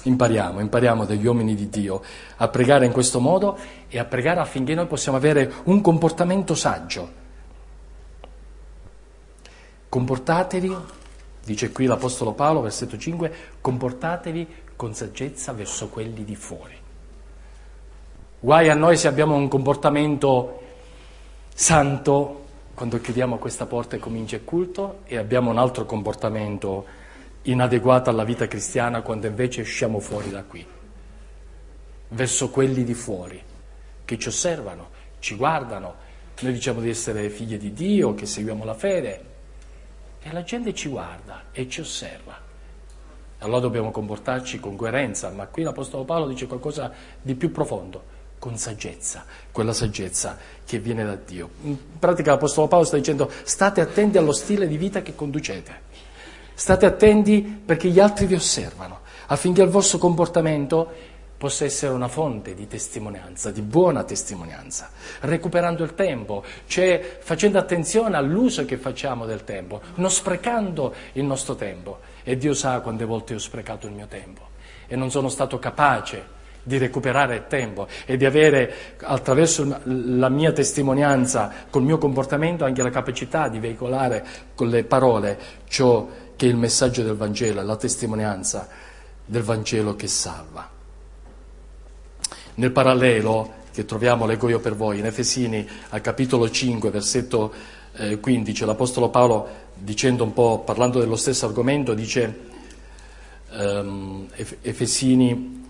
Impariamo, 0.03 0.61
impariamo 0.61 1.05
dagli 1.07 1.27
uomini 1.27 1.55
di 1.55 1.69
Dio 1.69 2.03
a 2.37 2.49
pregare 2.49 2.85
in 2.85 2.93
questo 2.93 3.19
modo 3.19 3.59
e 3.89 3.99
a 3.99 4.05
pregare 4.05 4.41
affinché 4.41 4.75
noi 4.75 4.87
possiamo 4.87 5.17
avere 5.17 5.51
un 5.64 5.81
comportamento 5.81 6.55
saggio. 6.55 7.25
Comportatevi 9.89 10.77
Dice 11.47 11.70
qui 11.70 11.86
l'Apostolo 11.86 12.32
Paolo, 12.32 12.61
versetto 12.61 12.99
5, 12.99 13.32
comportatevi 13.61 14.47
con 14.74 14.94
saggezza 14.94 15.53
verso 15.53 15.86
quelli 15.86 16.24
di 16.24 16.34
fuori. 16.34 16.74
Guai 18.40 18.68
a 18.68 18.74
noi 18.74 18.97
se 18.97 19.07
abbiamo 19.07 19.36
un 19.36 19.47
comportamento 19.47 20.61
santo 21.55 22.44
quando 22.74 23.01
chiudiamo 23.01 23.38
questa 23.38 23.64
porta 23.64 23.94
e 23.94 24.01
comincia 24.01 24.34
il 24.34 24.44
culto 24.44 25.03
e 25.05 25.18
abbiamo 25.18 25.49
un 25.49 25.59
altro 25.59 25.84
comportamento 25.84 26.84
inadeguato 27.42 28.11
alla 28.11 28.24
vita 28.24 28.49
cristiana 28.49 29.03
quando 29.03 29.28
invece 29.28 29.61
usciamo 29.61 30.01
fuori 30.01 30.30
da 30.30 30.42
qui, 30.42 30.66
verso 32.09 32.51
quelli 32.51 32.82
di 32.82 32.94
fuori 32.94 33.40
che 34.05 34.18
ci 34.18 34.26
osservano, 34.26 34.88
ci 35.20 35.36
guardano, 35.36 35.94
noi 36.40 36.53
diciamo 36.53 36.80
di 36.80 36.90
essere 36.90 37.30
figli 37.30 37.57
di 37.57 37.72
Dio, 37.72 38.16
che 38.16 38.26
seguiamo 38.26 38.64
la 38.64 38.74
fede, 38.74 39.34
e 40.27 40.33
la 40.33 40.43
gente 40.43 40.74
ci 40.74 40.89
guarda 40.89 41.45
e 41.53 41.68
ci 41.68 41.81
osserva. 41.81 42.37
Allora 43.39 43.61
dobbiamo 43.61 43.93
comportarci 43.93 44.59
con 44.59 44.74
coerenza, 44.74 45.31
ma 45.31 45.47
qui 45.47 45.62
l'Apostolo 45.62 46.03
Paolo 46.05 46.27
dice 46.27 46.49
qualcosa 46.49 46.93
di 47.22 47.37
più 47.37 47.53
profondo. 47.53 48.14
con 48.39 48.57
saggezza, 48.59 49.24
quella 49.51 49.72
saggezza 49.72 50.37
che 50.64 50.79
viene 50.79 51.05
da 51.05 51.16
Dio. 51.16 51.51
In 51.62 51.99
pratica 51.99 52.33
l'Apostolo 52.33 52.68
Paolo 52.68 52.85
sta 52.85 52.97
dicendo 52.97 53.31
state 53.43 53.81
attenti 53.81 54.18
allo 54.18 54.33
stile 54.33 54.68
di 54.68 54.77
vita 54.77 55.03
che 55.03 55.14
conducete, 55.14 55.81
state 56.55 56.87
attenti 56.87 57.43
perché 57.43 57.89
gli 57.89 57.99
altri 57.99 58.27
vi 58.27 58.35
osservano, 58.35 59.01
affinché 59.27 59.62
il 59.62 59.70
vostro 59.70 59.99
comportamento 59.99 61.14
possa 61.37 61.64
essere 61.64 61.93
una 61.93 62.09
fonte 62.09 62.55
di 62.55 62.66
testimonianza, 62.66 63.51
di 63.51 63.62
buona 63.62 64.05
testimonianza, 64.05 64.91
recuperando 65.20 65.84
il 65.84 65.95
tempo, 65.95 66.45
cioè 66.66 67.18
facendo 67.20 67.59
attenzione 67.59 68.16
all'uso 68.16 68.64
che 68.64 68.76
facciamo 68.78 69.26
del 69.26 69.45
tempo, 69.45 69.80
non 69.97 70.11
sprecando 70.11 70.95
il 71.12 71.24
nostro 71.24 71.55
tempo. 71.55 72.01
E 72.22 72.37
Dio 72.37 72.55
sa 72.55 72.80
quante 72.80 73.05
volte 73.05 73.34
ho 73.34 73.39
sprecato 73.39 73.87
il 73.87 73.93
mio 73.93 74.07
tempo 74.07 74.55
e 74.87 74.97
non 74.97 75.11
sono 75.11 75.28
stato 75.28 75.59
capace 75.59 76.34
di 76.62 76.78
recuperare 76.78 77.37
il 77.37 77.47
tempo 77.47 77.87
e 78.05 78.16
di 78.16 78.24
avere 78.24 78.97
attraverso 79.03 79.80
la 79.84 80.28
mia 80.28 80.51
testimonianza, 80.51 81.53
col 81.70 81.84
mio 81.84 81.97
comportamento, 81.97 82.64
anche 82.64 82.82
la 82.82 82.91
capacità 82.91 83.49
di 83.49 83.61
veicolare 83.61 84.24
con 84.57 84.68
le 84.68 84.82
parole 84.82 85.39
ciò 85.68 86.09
che 86.34 86.47
è 86.47 86.49
il 86.49 86.57
messaggio 86.57 87.05
del 87.05 87.14
Vangelo, 87.14 87.62
la 87.62 87.76
testimonianza 87.76 88.68
del 89.24 89.43
Vangelo 89.43 89.95
che 89.95 90.09
salva. 90.09 90.76
Nel 92.59 92.72
parallelo 92.72 93.64
che 93.70 93.84
troviamo, 93.84 94.24
leggo 94.24 94.48
io 94.48 94.61
per 94.61 94.74
voi, 94.74 94.98
in 94.98 95.04
Efesini 95.04 95.66
al 95.90 96.00
capitolo 96.00 96.50
5, 96.50 96.88
versetto 96.88 97.52
eh, 97.96 98.18
15, 98.18 98.64
l'Apostolo 98.64 99.11
Paolo, 99.11 99.46
dicendo 99.74 100.24
un 100.24 100.32
po', 100.32 100.61
parlando 100.64 100.98
dello 100.98 101.16
stesso 101.16 101.44
argomento, 101.44 101.92
dice 101.92 102.38
um, 103.59 104.26
Efesini 104.62 105.64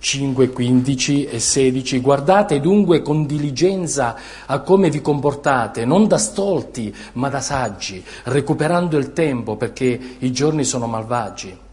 5, 0.00 0.48
15 0.48 1.26
e 1.26 1.38
16, 1.38 2.00
guardate 2.00 2.58
dunque 2.58 3.00
con 3.00 3.24
diligenza 3.24 4.16
a 4.46 4.58
come 4.60 4.90
vi 4.90 5.00
comportate, 5.00 5.84
non 5.84 6.08
da 6.08 6.18
stolti, 6.18 6.92
ma 7.12 7.28
da 7.28 7.40
saggi, 7.40 8.04
recuperando 8.24 8.96
il 8.96 9.12
tempo 9.12 9.54
perché 9.54 10.16
i 10.18 10.32
giorni 10.32 10.64
sono 10.64 10.88
malvagi. 10.88 11.66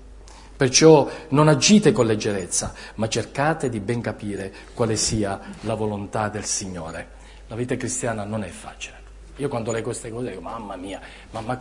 Perciò 0.55 1.09
non 1.29 1.49
agite 1.49 1.91
con 1.91 2.05
leggerezza, 2.05 2.73
ma 2.95 3.09
cercate 3.09 3.67
di 3.67 3.81
ben 3.81 3.99
capire 3.99 4.53
quale 4.73 4.95
sia 4.95 5.39
la 5.61 5.73
volontà 5.73 6.29
del 6.29 6.45
Signore. 6.45 7.13
La 7.47 7.55
vita 7.55 7.75
cristiana 7.75 8.23
non 8.23 8.43
è 8.43 8.47
facile. 8.47 9.03
Io 9.37 9.49
quando 9.49 9.73
leggo 9.73 9.87
queste 9.87 10.09
cose 10.09 10.29
dico, 10.29 10.41
mamma 10.41 10.77
mia, 10.77 11.01
ma, 11.31 11.41
ma, 11.41 11.57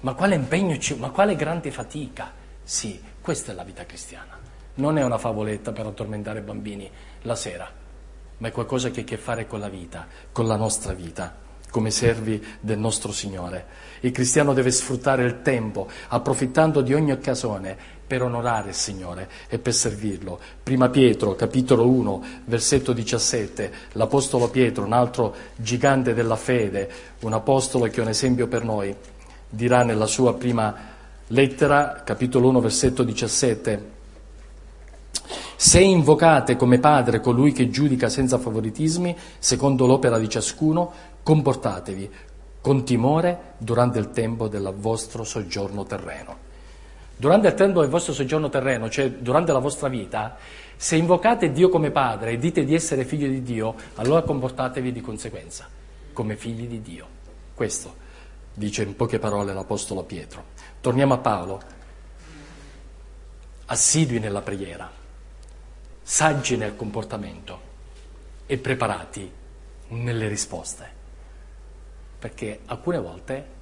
ma 0.00 0.14
quale 0.14 0.34
impegno, 0.36 0.78
ci, 0.78 0.94
ma 0.94 1.10
quale 1.10 1.34
grande 1.34 1.72
fatica. 1.72 2.32
Sì, 2.62 3.00
questa 3.20 3.50
è 3.50 3.54
la 3.54 3.64
vita 3.64 3.84
cristiana. 3.84 4.38
Non 4.74 4.96
è 4.96 5.02
una 5.02 5.18
favoletta 5.18 5.72
per 5.72 5.86
addormentare 5.86 6.40
bambini 6.40 6.88
la 7.22 7.34
sera, 7.34 7.68
ma 8.38 8.46
è 8.46 8.52
qualcosa 8.52 8.90
che 8.90 9.00
ha 9.00 9.02
a 9.02 9.06
che 9.06 9.16
fare 9.16 9.48
con 9.48 9.58
la 9.58 9.68
vita, 9.68 10.06
con 10.30 10.46
la 10.46 10.56
nostra 10.56 10.92
vita 10.92 11.44
come 11.76 11.90
servi 11.90 12.42
del 12.60 12.78
nostro 12.78 13.12
Signore. 13.12 13.66
Il 14.00 14.10
cristiano 14.10 14.54
deve 14.54 14.70
sfruttare 14.70 15.24
il 15.24 15.42
tempo, 15.42 15.90
approfittando 16.08 16.80
di 16.80 16.94
ogni 16.94 17.12
occasione 17.12 17.76
per 18.06 18.22
onorare 18.22 18.68
il 18.68 18.74
Signore 18.74 19.28
e 19.48 19.58
per 19.58 19.74
servirlo. 19.74 20.38
Prima 20.62 20.88
Pietro, 20.88 21.34
capitolo 21.34 21.88
1, 21.88 22.24
versetto 22.44 22.92
17, 22.92 23.72
l'Apostolo 23.92 24.48
Pietro, 24.48 24.84
un 24.84 24.92
altro 24.92 25.34
gigante 25.56 26.14
della 26.14 26.36
fede, 26.36 26.88
un 27.20 27.32
apostolo 27.32 27.86
che 27.86 28.00
è 28.00 28.02
un 28.02 28.08
esempio 28.08 28.46
per 28.46 28.64
noi, 28.64 28.94
dirà 29.48 29.82
nella 29.82 30.06
sua 30.06 30.34
prima 30.34 30.74
lettera, 31.28 32.02
capitolo 32.04 32.48
1, 32.48 32.60
versetto 32.60 33.02
17, 33.02 33.94
se 35.56 35.80
invocate 35.80 36.54
come 36.54 36.78
Padre 36.78 37.20
colui 37.20 37.52
che 37.52 37.70
giudica 37.70 38.08
senza 38.08 38.38
favoritismi, 38.38 39.16
secondo 39.38 39.86
l'opera 39.86 40.18
di 40.18 40.28
ciascuno, 40.28 40.92
comportatevi 41.22 42.10
con 42.60 42.84
timore 42.84 43.54
durante 43.58 43.98
il 43.98 44.10
tempo 44.10 44.48
del 44.48 44.74
vostro 44.76 45.24
soggiorno 45.24 45.84
terreno. 45.84 46.45
Durante 47.18 47.48
il 47.48 47.54
tempo 47.54 47.80
del 47.80 47.88
vostro 47.88 48.12
soggiorno 48.12 48.50
terreno, 48.50 48.90
cioè 48.90 49.10
durante 49.10 49.50
la 49.50 49.58
vostra 49.58 49.88
vita, 49.88 50.36
se 50.76 50.96
invocate 50.96 51.50
Dio 51.50 51.70
come 51.70 51.90
Padre 51.90 52.32
e 52.32 52.38
dite 52.38 52.62
di 52.64 52.74
essere 52.74 53.06
figli 53.06 53.26
di 53.28 53.42
Dio, 53.42 53.74
allora 53.94 54.20
comportatevi 54.20 54.92
di 54.92 55.00
conseguenza, 55.00 55.66
come 56.12 56.36
figli 56.36 56.66
di 56.66 56.82
Dio. 56.82 57.06
Questo 57.54 58.04
dice 58.52 58.82
in 58.82 58.96
poche 58.96 59.18
parole 59.18 59.54
l'Apostolo 59.54 60.02
Pietro. 60.02 60.44
Torniamo 60.82 61.14
a 61.14 61.18
Paolo. 61.18 61.62
Assidui 63.64 64.18
nella 64.18 64.42
preghiera, 64.42 64.88
saggi 66.02 66.56
nel 66.58 66.76
comportamento 66.76 67.60
e 68.44 68.58
preparati 68.58 69.32
nelle 69.88 70.28
risposte. 70.28 70.92
Perché 72.18 72.60
alcune 72.66 72.98
volte 72.98 73.54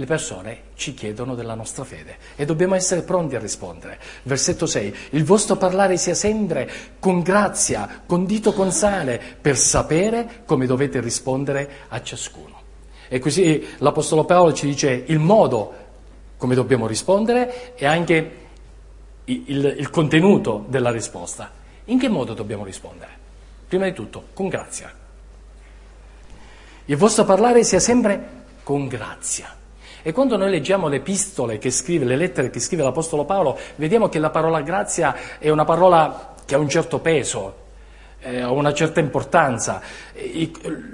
le 0.00 0.06
persone 0.06 0.62
ci 0.76 0.94
chiedono 0.94 1.34
della 1.34 1.52
nostra 1.52 1.84
fede 1.84 2.16
e 2.34 2.46
dobbiamo 2.46 2.74
essere 2.74 3.02
pronti 3.02 3.36
a 3.36 3.38
rispondere. 3.38 3.98
Versetto 4.22 4.64
6. 4.64 4.96
Il 5.10 5.24
vostro 5.24 5.56
parlare 5.56 5.98
sia 5.98 6.14
sempre 6.14 6.70
con 6.98 7.20
grazia, 7.20 8.00
condito 8.06 8.54
con 8.54 8.72
sale, 8.72 9.20
per 9.38 9.58
sapere 9.58 10.40
come 10.46 10.64
dovete 10.64 11.00
rispondere 11.00 11.70
a 11.88 12.02
ciascuno. 12.02 12.58
E 13.08 13.18
così 13.18 13.62
l'Apostolo 13.78 14.24
Paolo 14.24 14.54
ci 14.54 14.64
dice 14.64 15.04
il 15.06 15.18
modo 15.18 15.74
come 16.38 16.54
dobbiamo 16.54 16.86
rispondere 16.86 17.74
e 17.76 17.84
anche 17.84 18.36
il, 19.24 19.42
il, 19.48 19.74
il 19.80 19.90
contenuto 19.90 20.64
della 20.66 20.90
risposta. 20.90 21.52
In 21.86 21.98
che 21.98 22.08
modo 22.08 22.32
dobbiamo 22.32 22.64
rispondere? 22.64 23.10
Prima 23.68 23.84
di 23.84 23.92
tutto, 23.92 24.28
con 24.32 24.48
grazia. 24.48 24.90
Il 26.86 26.96
vostro 26.96 27.24
parlare 27.24 27.64
sia 27.64 27.80
sempre 27.80 28.38
con 28.62 28.86
grazia. 28.86 29.58
E 30.02 30.12
quando 30.12 30.36
noi 30.36 30.50
leggiamo 30.50 30.88
le 30.88 30.96
epistole 30.96 31.58
che 31.58 31.70
scrive, 31.70 32.04
le 32.04 32.16
lettere 32.16 32.50
che 32.50 32.60
scrive 32.60 32.82
l'Apostolo 32.82 33.24
Paolo, 33.24 33.58
vediamo 33.76 34.08
che 34.08 34.18
la 34.18 34.30
parola 34.30 34.60
grazia 34.62 35.38
è 35.38 35.50
una 35.50 35.64
parola 35.64 36.34
che 36.46 36.54
ha 36.54 36.58
un 36.58 36.68
certo 36.68 37.00
peso, 37.00 37.54
eh, 38.20 38.40
ha 38.40 38.50
una 38.50 38.72
certa 38.72 39.00
importanza. 39.00 39.80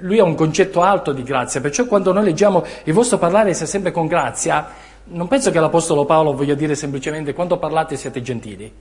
Lui 0.01 0.19
ha 0.19 0.23
un 0.23 0.35
concetto 0.35 0.81
alto 0.81 1.13
di 1.13 1.23
grazia, 1.23 1.61
perciò 1.61 1.85
quando 1.85 2.11
noi 2.11 2.25
leggiamo 2.25 2.65
il 2.83 2.93
vostro 2.93 3.17
parlare 3.17 3.53
sia 3.53 3.65
sempre 3.65 3.91
con 3.91 4.07
grazia, 4.07 4.67
non 5.05 5.27
penso 5.27 5.51
che 5.51 5.59
l'Apostolo 5.59 6.05
Paolo 6.05 6.33
voglia 6.33 6.53
dire 6.53 6.75
semplicemente 6.75 7.33
quando 7.33 7.57
parlate 7.57 7.95
siate 7.95 8.21
gentili. 8.21 8.71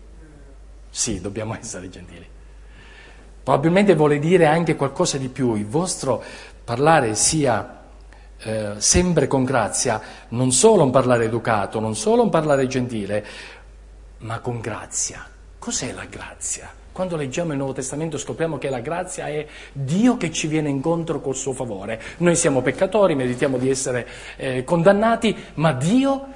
Sì, 0.91 1.21
dobbiamo 1.21 1.57
essere 1.57 1.89
gentili. 1.89 2.27
Probabilmente 3.43 3.95
vuole 3.95 4.19
dire 4.19 4.47
anche 4.47 4.75
qualcosa 4.75 5.19
di 5.19 5.29
più, 5.29 5.55
il 5.55 5.67
vostro 5.67 6.21
parlare 6.65 7.15
sia 7.15 7.76
eh, 8.39 8.75
sempre 8.77 9.27
con 9.27 9.45
grazia, 9.45 10.01
non 10.29 10.53
solo 10.53 10.83
un 10.85 10.91
parlare 10.91 11.25
educato, 11.25 11.81
non 11.81 11.95
solo 11.95 12.23
un 12.23 12.31
parlare 12.31 12.67
gentile, 12.67 13.25
ma 14.19 14.41
con 14.41 14.61
grazia. 14.61 15.27
Cos'è 15.59 15.93
la 15.93 16.05
grazia? 16.05 16.71
Quando 16.93 17.17
leggiamo 17.17 17.53
il 17.53 17.59
Nuovo 17.59 17.75
Testamento 17.75 18.17
scopriamo 18.17 18.57
che 18.57 18.71
la 18.71 18.81
grazia 18.81 19.27
è 19.27 19.47
Dio 19.73 20.17
che 20.17 20.33
ci 20.33 20.47
viene 20.47 20.71
incontro 20.71 21.21
col 21.21 21.35
suo 21.35 21.53
favore. 21.53 22.01
Noi 22.19 22.37
siamo 22.37 22.63
peccatori, 22.63 23.15
meritiamo 23.15 23.59
di 23.59 23.69
essere 23.69 24.07
eh, 24.37 24.65
condannati, 24.65 25.37
ma 25.55 25.73
Dio, 25.73 26.27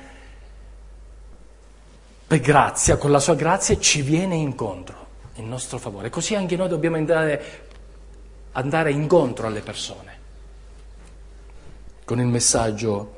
per 2.26 2.40
grazia, 2.40 2.98
con 2.98 3.10
la 3.10 3.20
sua 3.20 3.34
grazia, 3.34 3.78
ci 3.78 4.02
viene 4.02 4.34
incontro 4.34 5.06
in 5.36 5.48
nostro 5.48 5.78
favore. 5.78 6.10
Così 6.10 6.34
anche 6.34 6.56
noi 6.56 6.68
dobbiamo 6.68 6.96
andare, 6.96 7.42
andare 8.52 8.90
incontro 8.90 9.46
alle 9.46 9.60
persone 9.60 10.19
con 12.10 12.18
il 12.18 12.26
messaggio 12.26 13.12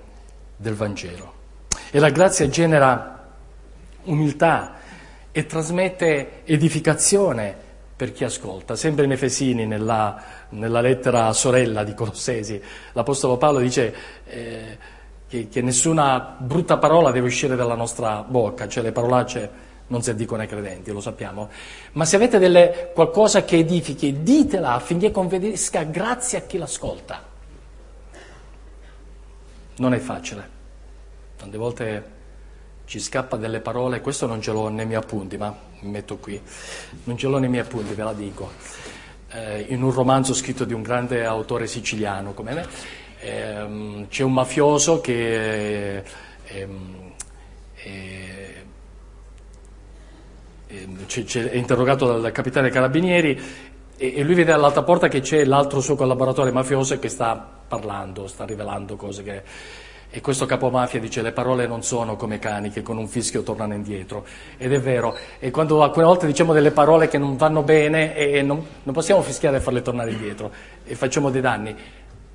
del 0.55 0.75
Vangelo. 0.75 1.33
E 1.91 1.99
la 1.99 2.11
grazia 2.11 2.47
genera 2.51 3.27
umiltà 4.03 4.75
e 5.33 5.47
trasmette 5.47 6.43
edificazione 6.45 7.57
per 7.97 8.13
chi 8.13 8.25
ascolta. 8.25 8.77
Sempre 8.77 9.07
in 9.07 9.13
Efesini, 9.13 9.65
nella, 9.65 10.23
nella 10.51 10.83
lettera 10.83 11.33
sorella 11.33 11.85
di 11.85 11.95
Colossesi, 11.95 12.61
l'Apostolo 12.93 13.39
Paolo 13.39 13.61
dice 13.61 13.95
eh, 14.27 14.79
che, 15.27 15.49
che, 15.49 15.63
nessuna 15.63 16.37
brutta 16.39 16.77
parola 16.77 17.11
deve 17.13 17.29
uscire 17.29 17.57
dalla 17.57 17.77
nostra 17.77 18.23
bocca, 18.29 18.69
cioè 18.69 18.83
le 18.83 18.93
parolacce 18.93 19.51
non 19.87 20.03
si 20.03 20.11
addicono 20.11 20.43
ai 20.43 20.49
credenti, 20.49 20.91
lo 20.91 21.01
sappiamo. 21.01 21.49
Ma 21.93 22.05
se 22.05 22.17
avete 22.17 22.39
delle, 22.39 22.91
qualcosa 22.93 23.43
che 23.43 23.57
edifichi, 23.57 24.23
ditela 24.23 24.75
affinché 24.75 25.11
conferisca 25.11 25.83
grazia 25.85 26.41
a 26.41 26.43
chi 26.43 26.59
l'ascolta. 26.59 27.31
Non 29.77 29.95
è 29.95 29.99
facile. 29.99 30.49
Tante 31.37 31.57
volte 31.57 32.05
ci 32.85 33.01
scappa 33.01 33.37
delle 33.37 33.61
parole, 33.61 34.01
questo 34.01 34.27
non 34.27 34.41
ce 34.43 34.53
l'ho 34.53 34.69
nei 34.69 34.85
miei 34.87 34.99
appunti, 34.99 35.37
ma 35.37 35.57
mi 35.81 35.91
metto 35.91 36.19
qui, 36.19 36.41
non 37.05 37.17
ce 37.17 37.27
l'ho 37.27 37.39
nei 37.39 37.49
miei 37.49 37.63
appunti, 37.63 37.95
ve 37.95 38.03
la 38.03 38.13
dico. 38.13 38.51
Eh, 39.31 39.67
in 39.69 39.83
un 39.83 39.91
romanzo 39.93 40.35
scritto 40.35 40.65
di 40.65 40.75
un 40.75 40.83
grande 40.83 41.25
autore 41.25 41.67
siciliano 41.67 42.35
come 42.35 42.53
me, 42.53 42.67
ehm, 43.21 44.09
c'è 44.09 44.23
un 44.23 44.33
mafioso 44.35 45.01
che 45.01 46.03
ehm, 46.45 47.13
eh, 47.77 48.65
ci- 51.07 51.25
è 51.39 51.57
interrogato 51.57 52.19
dal 52.19 52.33
capitano 52.33 52.67
dei 52.67 52.75
carabinieri 52.75 53.41
e, 54.03 54.15
e 54.17 54.23
lui 54.25 54.35
vede 54.35 54.51
all'altra 54.51 54.83
porta 54.83 55.07
che 55.07 55.21
c'è 55.21 55.45
l'altro 55.45 55.81
suo 55.81 55.95
collaboratore 55.95 56.51
mafioso 56.51 56.99
che 56.99 57.09
sta 57.09 57.37
parlando, 57.69 58.27
sta 58.27 58.45
rivelando 58.45 58.97
cose 58.97 59.23
che... 59.23 59.43
E 60.15 60.21
questo 60.21 60.45
capomafia 60.45 61.01
dice 61.01 61.23
le 61.23 61.33
parole 61.33 61.67
non 61.67 61.83
sono 61.83 62.17
come 62.17 62.39
cani 62.39 62.69
che 62.69 62.83
con 62.83 62.99
un 62.99 63.09
fischio 63.09 63.43
tornano 63.43 63.73
indietro. 63.73 64.27
Ed 64.59 64.71
è 64.71 64.79
vero. 64.79 65.17
E 65.39 65.51
quando 65.51 65.83
alcune 65.83 66.05
volte 66.05 66.27
diciamo 66.27 66.53
delle 66.53 66.71
parole 66.71 67.09
che 67.09 67.17
non 67.17 67.39
vanno 67.39 67.63
bene 67.63 68.15
e 68.15 68.43
non, 68.43 68.63
non 68.83 68.93
possiamo 68.93 69.23
fischiare 69.23 69.57
e 69.57 69.61
farle 69.61 69.81
tornare 69.81 70.11
indietro 70.11 70.53
e 70.85 70.95
facciamo 70.97 71.31
dei 71.31 71.41
danni. 71.41 71.75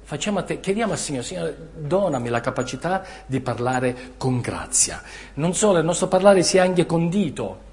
Facciamo 0.02 0.44
te, 0.44 0.60
chiediamo 0.60 0.94
al 0.94 0.98
Signore, 0.98 1.24
Signore, 1.24 1.56
donami 1.76 2.30
la 2.30 2.42
capacità 2.42 3.04
di 3.28 3.42
parlare 3.42 4.14
con 4.18 4.40
grazia. 4.40 5.04
Non 5.36 5.54
solo, 5.54 5.78
il 5.78 5.86
nostro 5.86 6.08
parlare 6.08 6.42
sia 6.42 6.64
anche 6.64 6.88
condito. 6.88 7.66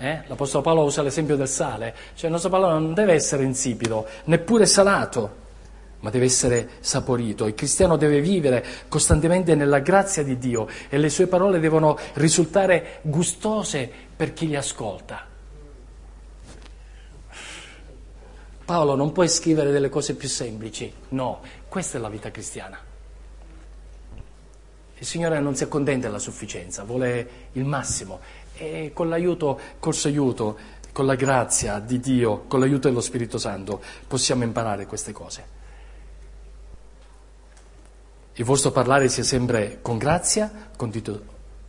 Eh? 0.00 0.22
L'Apostolo 0.26 0.62
Paolo 0.62 0.84
usa 0.84 1.02
l'esempio 1.02 1.34
del 1.36 1.48
sale, 1.48 1.94
cioè 2.14 2.26
il 2.26 2.32
nostro 2.32 2.50
parlare 2.50 2.74
non 2.74 2.94
deve 2.94 3.14
essere 3.14 3.42
insipido, 3.42 4.06
neppure 4.24 4.64
salato, 4.64 5.46
ma 6.00 6.10
deve 6.10 6.26
essere 6.26 6.68
saporito. 6.78 7.46
Il 7.46 7.54
cristiano 7.54 7.96
deve 7.96 8.20
vivere 8.20 8.64
costantemente 8.88 9.56
nella 9.56 9.80
grazia 9.80 10.22
di 10.22 10.38
Dio 10.38 10.68
e 10.88 10.98
le 10.98 11.08
sue 11.08 11.26
parole 11.26 11.58
devono 11.58 11.98
risultare 12.14 13.00
gustose 13.02 13.90
per 14.14 14.32
chi 14.32 14.46
li 14.46 14.54
ascolta. 14.54 15.26
Paolo 18.64 18.94
non 18.94 19.10
puoi 19.12 19.28
scrivere 19.28 19.72
delle 19.72 19.88
cose 19.88 20.14
più 20.14 20.28
semplici, 20.28 20.92
no, 21.08 21.40
questa 21.68 21.98
è 21.98 22.00
la 22.00 22.10
vita 22.10 22.30
cristiana. 22.30 22.78
Il 25.00 25.06
Signore 25.06 25.40
non 25.40 25.54
si 25.54 25.62
accontenta 25.62 26.06
della 26.06 26.18
sufficienza, 26.18 26.84
vuole 26.84 27.28
il 27.52 27.64
massimo 27.64 28.20
e 28.58 28.90
con 28.92 29.08
l'aiuto, 29.08 29.58
col 29.78 29.96
aiuto, 30.04 30.58
con 30.92 31.06
la 31.06 31.14
grazia 31.14 31.78
di 31.78 32.00
Dio, 32.00 32.44
con 32.48 32.60
l'aiuto 32.60 32.88
dello 32.88 33.00
Spirito 33.00 33.38
Santo 33.38 33.80
possiamo 34.06 34.42
imparare 34.42 34.86
queste 34.86 35.12
cose. 35.12 35.56
Il 38.34 38.44
vostro 38.44 38.70
parlare 38.70 39.08
sia 39.08 39.24
sempre 39.24 39.78
con 39.80 39.96
grazia, 39.98 40.70
con, 40.76 40.90
dito- 40.90 41.22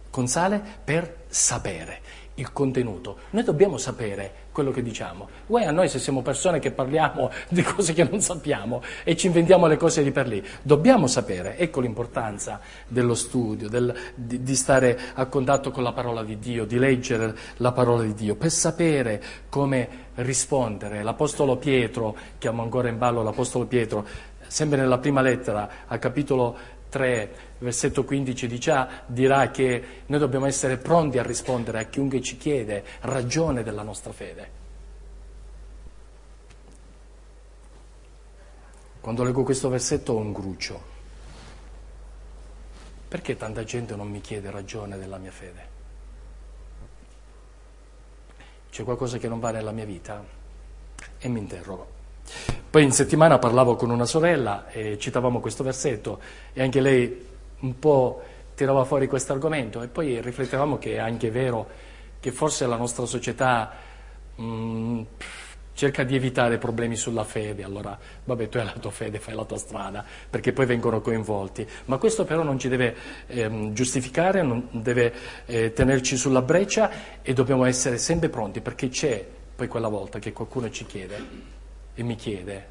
con 0.09 0.27
sale, 0.27 0.61
per 0.83 1.25
sapere 1.27 2.01
il 2.35 2.51
contenuto. 2.51 3.17
Noi 3.31 3.43
dobbiamo 3.43 3.77
sapere 3.77 4.47
quello 4.51 4.71
che 4.71 4.81
diciamo. 4.81 5.27
Guai 5.45 5.65
a 5.65 5.71
noi 5.71 5.89
se 5.89 5.99
siamo 5.99 6.21
persone 6.21 6.59
che 6.59 6.71
parliamo 6.71 7.31
di 7.49 7.61
cose 7.61 7.93
che 7.93 8.03
non 8.03 8.21
sappiamo 8.21 8.81
e 9.03 9.15
ci 9.15 9.27
inventiamo 9.27 9.67
le 9.67 9.77
cose 9.77 10.03
di 10.03 10.11
per 10.11 10.27
lì. 10.27 10.43
Dobbiamo 10.61 11.07
sapere, 11.07 11.57
ecco 11.57 11.81
l'importanza 11.81 12.59
dello 12.87 13.15
studio, 13.15 13.69
del- 13.69 13.95
di, 14.15 14.43
di 14.43 14.55
stare 14.55 14.97
a 15.13 15.25
contatto 15.27 15.71
con 15.71 15.83
la 15.83 15.93
parola 15.93 16.23
di 16.23 16.39
Dio, 16.39 16.65
di 16.65 16.77
leggere 16.77 17.35
la 17.57 17.71
parola 17.71 18.03
di 18.03 18.13
Dio, 18.13 18.35
per 18.35 18.51
sapere 18.51 19.21
come 19.49 20.07
rispondere. 20.15 21.03
L'Apostolo 21.03 21.57
Pietro, 21.57 22.15
chiamo 22.37 22.61
ancora 22.61 22.89
in 22.89 22.97
ballo 22.97 23.23
l'Apostolo 23.23 23.65
Pietro, 23.65 24.05
sempre 24.47 24.79
nella 24.79 24.97
prima 24.97 25.21
lettera, 25.21 25.69
a 25.87 25.97
capitolo 25.99 26.77
3, 26.89 27.35
versetto 27.59 28.03
15, 28.03 28.47
dice, 28.47 28.87
dirà 29.05 29.51
che 29.51 30.03
noi 30.07 30.19
dobbiamo 30.19 30.45
essere 30.45 30.77
pronti 30.77 31.17
a 31.17 31.23
rispondere 31.23 31.79
a 31.79 31.83
chiunque 31.83 32.21
ci 32.21 32.37
chiede 32.37 32.83
ragione 33.01 33.63
della 33.63 33.83
nostra 33.83 34.11
fede. 34.11 34.57
Quando 38.99 39.23
leggo 39.23 39.43
questo 39.43 39.69
versetto 39.69 40.13
ho 40.13 40.17
un 40.17 40.33
gruccio. 40.33 40.97
Perché 43.07 43.37
tanta 43.37 43.63
gente 43.63 43.95
non 43.95 44.09
mi 44.09 44.21
chiede 44.21 44.51
ragione 44.51 44.97
della 44.97 45.17
mia 45.17 45.31
fede? 45.31 45.67
C'è 48.69 48.83
qualcosa 48.83 49.17
che 49.17 49.27
non 49.27 49.39
va 49.39 49.51
nella 49.51 49.71
mia 49.71 49.85
vita? 49.85 50.23
E 51.17 51.27
mi 51.27 51.39
interrogo. 51.39 51.98
Poi 52.69 52.83
in 52.83 52.91
settimana 52.91 53.39
parlavo 53.39 53.75
con 53.75 53.89
una 53.89 54.05
sorella 54.05 54.69
e 54.69 54.97
citavamo 54.99 55.39
questo 55.39 55.63
versetto 55.63 56.19
e 56.53 56.61
anche 56.61 56.81
lei 56.81 57.25
un 57.61 57.79
po' 57.79 58.21
tirava 58.55 58.83
fuori 58.83 59.07
questo 59.07 59.33
argomento 59.33 59.81
e 59.81 59.87
poi 59.87 60.21
riflettevamo 60.21 60.77
che 60.77 60.95
è 60.95 60.99
anche 60.99 61.31
vero 61.31 61.67
che 62.19 62.31
forse 62.31 62.67
la 62.67 62.75
nostra 62.75 63.05
società 63.05 63.71
mh, 64.35 65.01
cerca 65.73 66.03
di 66.03 66.13
evitare 66.13 66.57
problemi 66.57 66.97
sulla 66.97 67.23
fede, 67.23 67.63
allora 67.63 67.97
vabbè 68.25 68.49
tu 68.49 68.57
hai 68.57 68.65
la 68.65 68.73
tua 68.73 68.91
fede, 68.91 69.17
fai 69.17 69.33
la 69.33 69.45
tua 69.45 69.57
strada, 69.57 70.03
perché 70.29 70.51
poi 70.51 70.65
vengono 70.65 70.99
coinvolti, 70.99 71.65
ma 71.85 71.97
questo 71.97 72.25
però 72.25 72.43
non 72.43 72.59
ci 72.59 72.67
deve 72.67 72.95
ehm, 73.27 73.71
giustificare, 73.71 74.41
non 74.41 74.67
deve 74.71 75.13
eh, 75.45 75.71
tenerci 75.71 76.17
sulla 76.17 76.41
breccia 76.41 77.21
e 77.21 77.31
dobbiamo 77.31 77.63
essere 77.63 77.97
sempre 77.97 78.27
pronti 78.27 78.59
perché 78.59 78.89
c'è 78.89 79.25
poi 79.55 79.67
quella 79.69 79.87
volta 79.87 80.19
che 80.19 80.33
qualcuno 80.33 80.69
ci 80.69 80.85
chiede 80.85 81.57
e 81.99 82.03
mi 82.03 82.15
chiede, 82.15 82.65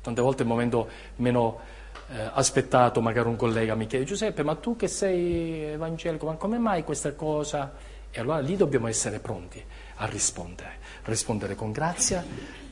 tante 0.00 0.22
volte 0.22 0.42
il 0.42 0.48
momento 0.48 0.88
meno 1.16 1.60
eh, 2.08 2.30
aspettato, 2.32 3.02
magari 3.02 3.28
un 3.28 3.36
collega 3.36 3.74
mi 3.74 3.86
chiede 3.86 4.06
Giuseppe, 4.06 4.42
ma 4.42 4.54
tu 4.54 4.74
che 4.74 4.88
sei 4.88 5.64
evangelico, 5.64 6.24
ma 6.24 6.36
come 6.36 6.56
mai 6.56 6.82
questa 6.82 7.12
cosa? 7.12 7.74
E 8.10 8.18
allora 8.18 8.38
lì 8.38 8.56
dobbiamo 8.56 8.88
essere 8.88 9.18
pronti 9.18 9.62
a 9.96 10.06
rispondere, 10.06 10.78
rispondere 11.04 11.54
con 11.54 11.72
grazia, 11.72 12.24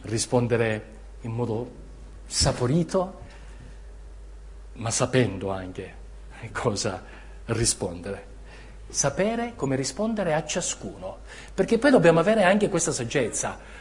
rispondere 0.02 0.96
in 1.20 1.32
modo 1.32 1.70
saporito, 2.24 3.20
ma 4.74 4.90
sapendo 4.90 5.50
anche 5.50 5.94
cosa 6.52 7.04
rispondere. 7.46 8.36
Sapere 8.88 9.52
come 9.56 9.76
rispondere 9.76 10.32
a 10.32 10.42
ciascuno, 10.46 11.18
perché 11.52 11.76
poi 11.76 11.90
dobbiamo 11.90 12.20
avere 12.20 12.44
anche 12.44 12.70
questa 12.70 12.92
saggezza 12.92 13.76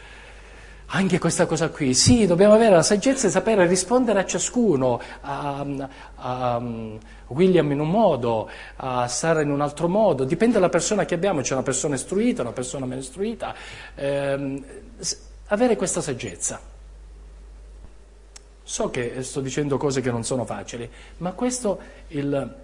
anche 0.89 1.19
questa 1.19 1.45
cosa 1.45 1.69
qui, 1.69 1.93
sì, 1.93 2.25
dobbiamo 2.25 2.53
avere 2.53 2.75
la 2.75 2.83
saggezza 2.83 3.27
di 3.27 3.33
sapere 3.33 3.67
rispondere 3.67 4.19
a 4.19 4.25
ciascuno, 4.25 5.01
a, 5.21 5.65
a, 6.15 6.61
William 7.27 7.69
in 7.71 7.81
un 7.81 7.89
modo, 7.89 8.49
a 8.77 9.05
Sara 9.09 9.41
in 9.41 9.51
un 9.51 9.59
altro 9.59 9.89
modo, 9.89 10.23
dipende 10.23 10.53
dalla 10.53 10.69
persona 10.69 11.03
che 11.03 11.13
abbiamo, 11.13 11.41
c'è 11.41 11.53
una 11.53 11.63
persona 11.63 11.95
istruita, 11.95 12.41
una 12.41 12.53
persona 12.53 12.85
meno 12.85 13.01
istruita, 13.01 13.53
ehm, 13.95 14.63
avere 15.47 15.75
questa 15.75 15.99
saggezza. 15.99 16.61
So 18.63 18.89
che 18.89 19.23
sto 19.23 19.41
dicendo 19.41 19.77
cose 19.77 19.99
che 19.99 20.11
non 20.11 20.23
sono 20.23 20.45
facili, 20.45 20.89
ma 21.17 21.33
questo 21.33 21.79
il, 22.09 22.55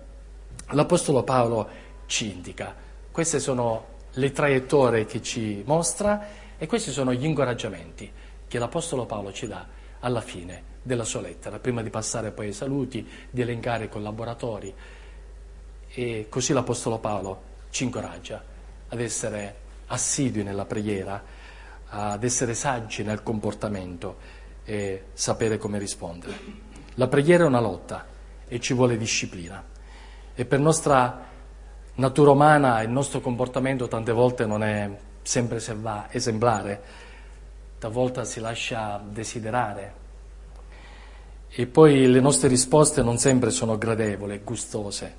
l'Apostolo 0.69 1.23
Paolo 1.23 1.67
ci 2.05 2.31
indica, 2.31 2.73
queste 3.11 3.39
sono 3.39 3.91
le 4.11 4.31
traiettorie 4.31 5.05
che 5.05 5.21
ci 5.21 5.61
mostra 5.65 6.42
e 6.57 6.67
questi 6.67 6.91
sono 6.91 7.13
gli 7.13 7.25
incoraggiamenti 7.25 8.11
che 8.47 8.59
l'Apostolo 8.59 9.05
Paolo 9.05 9.31
ci 9.31 9.47
dà 9.47 9.65
alla 9.99 10.21
fine 10.21 10.71
della 10.81 11.05
sua 11.05 11.21
lettera, 11.21 11.59
prima 11.59 11.81
di 11.81 11.89
passare 11.89 12.31
poi 12.31 12.47
ai 12.47 12.53
saluti, 12.53 13.07
di 13.29 13.41
elencare 13.41 13.85
i 13.85 13.89
collaboratori. 13.89 14.73
E 15.89 16.25
così 16.29 16.53
l'Apostolo 16.53 16.99
Paolo 16.99 17.41
ci 17.69 17.83
incoraggia 17.83 18.43
ad 18.89 18.99
essere 18.99 19.55
assidui 19.87 20.43
nella 20.43 20.65
preghiera, 20.65 21.23
ad 21.87 22.23
essere 22.23 22.53
saggi 22.53 23.03
nel 23.03 23.23
comportamento 23.23 24.17
e 24.63 25.05
sapere 25.13 25.57
come 25.57 25.77
rispondere. 25.77 26.33
La 26.95 27.07
preghiera 27.07 27.43
è 27.43 27.47
una 27.47 27.59
lotta 27.59 28.05
e 28.47 28.59
ci 28.59 28.73
vuole 28.73 28.97
disciplina. 28.97 29.63
E 30.35 30.45
per 30.45 30.59
nostra 30.59 31.27
natura 31.95 32.31
umana 32.31 32.81
il 32.81 32.89
nostro 32.89 33.19
comportamento 33.19 33.87
tante 33.87 34.11
volte 34.11 34.45
non 34.45 34.63
è 34.63 34.89
sempre 35.23 35.57
esemplare, 36.11 36.81
talvolta 37.79 38.23
si 38.23 38.39
lascia 38.39 39.01
desiderare. 39.03 40.01
E 41.49 41.65
poi 41.65 42.07
le 42.07 42.19
nostre 42.19 42.47
risposte 42.47 43.01
non 43.01 43.17
sempre 43.17 43.51
sono 43.51 43.77
gradevoli, 43.77 44.41
gustose, 44.43 45.15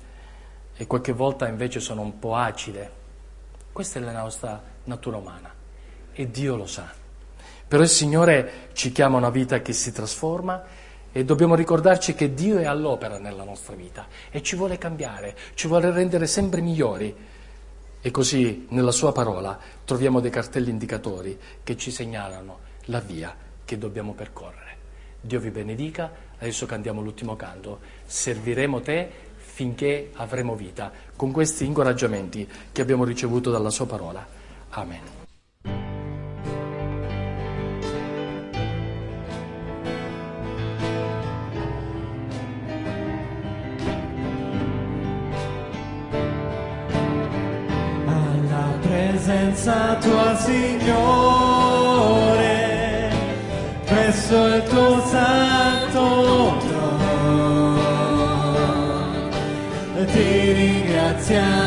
e 0.75 0.87
qualche 0.87 1.11
volta 1.11 1.47
invece 1.47 1.79
sono 1.79 2.01
un 2.01 2.19
po' 2.19 2.35
acide. 2.35 3.03
Questa 3.71 3.99
è 3.99 4.01
la 4.01 4.11
nostra 4.11 4.61
natura 4.85 5.17
umana 5.17 5.53
e 6.13 6.31
Dio 6.31 6.55
lo 6.55 6.65
sa. 6.65 6.87
Però 7.67 7.81
il 7.81 7.89
Signore 7.89 8.69
ci 8.73 8.91
chiama 8.91 9.15
a 9.15 9.19
una 9.19 9.29
vita 9.29 9.61
che 9.61 9.73
si 9.73 9.91
trasforma 9.91 10.63
e 11.11 11.23
dobbiamo 11.23 11.55
ricordarci 11.55 12.13
che 12.13 12.33
Dio 12.33 12.57
è 12.57 12.65
all'opera 12.65 13.17
nella 13.17 13.43
nostra 13.43 13.75
vita 13.75 14.07
e 14.29 14.41
ci 14.43 14.55
vuole 14.55 14.77
cambiare, 14.77 15.35
ci 15.55 15.67
vuole 15.67 15.91
rendere 15.91 16.27
sempre 16.27 16.61
migliori 16.61 17.15
e 18.05 18.11
così 18.11 18.67
nella 18.69 18.91
sua 18.91 19.11
parola 19.11 19.57
troviamo 19.83 20.19
dei 20.19 20.29
cartelli 20.29 20.69
indicatori 20.69 21.39
che 21.63 21.75
ci 21.75 21.89
segnalano 21.89 22.59
la 22.85 22.99
via 22.99 23.35
che 23.65 23.79
dobbiamo 23.79 24.13
percorrere. 24.13 24.77
Dio 25.21 25.39
vi 25.39 25.49
benedica, 25.49 26.11
adesso 26.37 26.67
cantiamo 26.67 27.01
l'ultimo 27.01 27.35
canto, 27.35 27.79
serviremo 28.05 28.79
te 28.81 29.09
finché 29.37 30.11
avremo 30.17 30.53
vita, 30.53 30.91
con 31.15 31.31
questi 31.31 31.65
incoraggiamenti 31.65 32.47
che 32.71 32.81
abbiamo 32.83 33.05
ricevuto 33.05 33.49
dalla 33.49 33.71
sua 33.71 33.87
parola. 33.87 34.23
Amen. 34.69 35.94
Presenza 49.45 49.97
tua, 50.01 50.35
Signore, 50.37 51.09
presso 53.85 54.47
il 54.47 54.63
tuo 54.63 55.05
santo 55.05 56.57
trono. 56.67 57.83
Ti 60.05 60.51
ringraziamo 60.53 61.64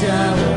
Noi 0.00 0.47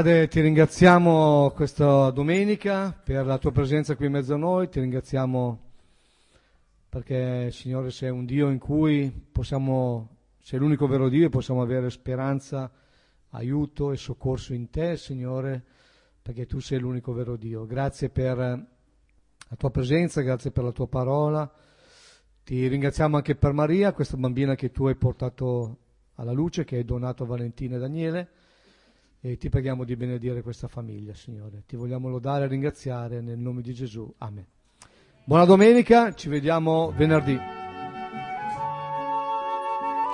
Padre, 0.00 0.28
ti 0.28 0.40
ringraziamo 0.40 1.52
questa 1.54 2.08
domenica 2.08 2.90
per 2.90 3.26
la 3.26 3.36
tua 3.36 3.52
presenza 3.52 3.96
qui 3.96 4.06
in 4.06 4.12
mezzo 4.12 4.32
a 4.32 4.38
noi, 4.38 4.70
ti 4.70 4.80
ringraziamo 4.80 5.60
perché, 6.88 7.50
Signore, 7.50 7.90
sei 7.90 8.08
un 8.08 8.24
Dio 8.24 8.48
in 8.48 8.58
cui 8.58 9.12
possiamo, 9.30 10.16
sei 10.40 10.58
l'unico 10.58 10.86
vero 10.86 11.10
Dio 11.10 11.26
e 11.26 11.28
possiamo 11.28 11.60
avere 11.60 11.90
speranza, 11.90 12.72
aiuto 13.32 13.92
e 13.92 13.98
soccorso 13.98 14.54
in 14.54 14.70
te, 14.70 14.96
Signore, 14.96 15.62
perché 16.22 16.46
tu 16.46 16.60
sei 16.60 16.78
l'unico 16.78 17.12
vero 17.12 17.36
Dio. 17.36 17.66
Grazie 17.66 18.08
per 18.08 18.38
la 18.38 19.56
tua 19.58 19.70
presenza, 19.70 20.22
grazie 20.22 20.50
per 20.50 20.64
la 20.64 20.72
tua 20.72 20.88
parola. 20.88 21.52
Ti 22.42 22.66
ringraziamo 22.68 23.16
anche 23.16 23.34
per 23.34 23.52
Maria, 23.52 23.92
questa 23.92 24.16
bambina 24.16 24.54
che 24.54 24.70
tu 24.70 24.86
hai 24.86 24.96
portato 24.96 25.76
alla 26.14 26.32
luce, 26.32 26.64
che 26.64 26.76
hai 26.76 26.86
donato 26.86 27.24
a 27.24 27.26
Valentina 27.26 27.76
e 27.76 27.78
Daniele. 27.78 28.28
E 29.22 29.36
ti 29.36 29.50
preghiamo 29.50 29.84
di 29.84 29.96
benedire 29.96 30.40
questa 30.40 30.66
famiglia, 30.66 31.12
Signore. 31.12 31.64
Ti 31.66 31.76
vogliamo 31.76 32.08
lodare 32.08 32.46
e 32.46 32.48
ringraziare 32.48 33.20
nel 33.20 33.38
nome 33.38 33.60
di 33.60 33.74
Gesù. 33.74 34.10
Amen. 34.18 34.46
Buona 35.24 35.44
domenica, 35.44 36.14
ci 36.14 36.30
vediamo 36.30 36.92
venerdì. 36.96 37.38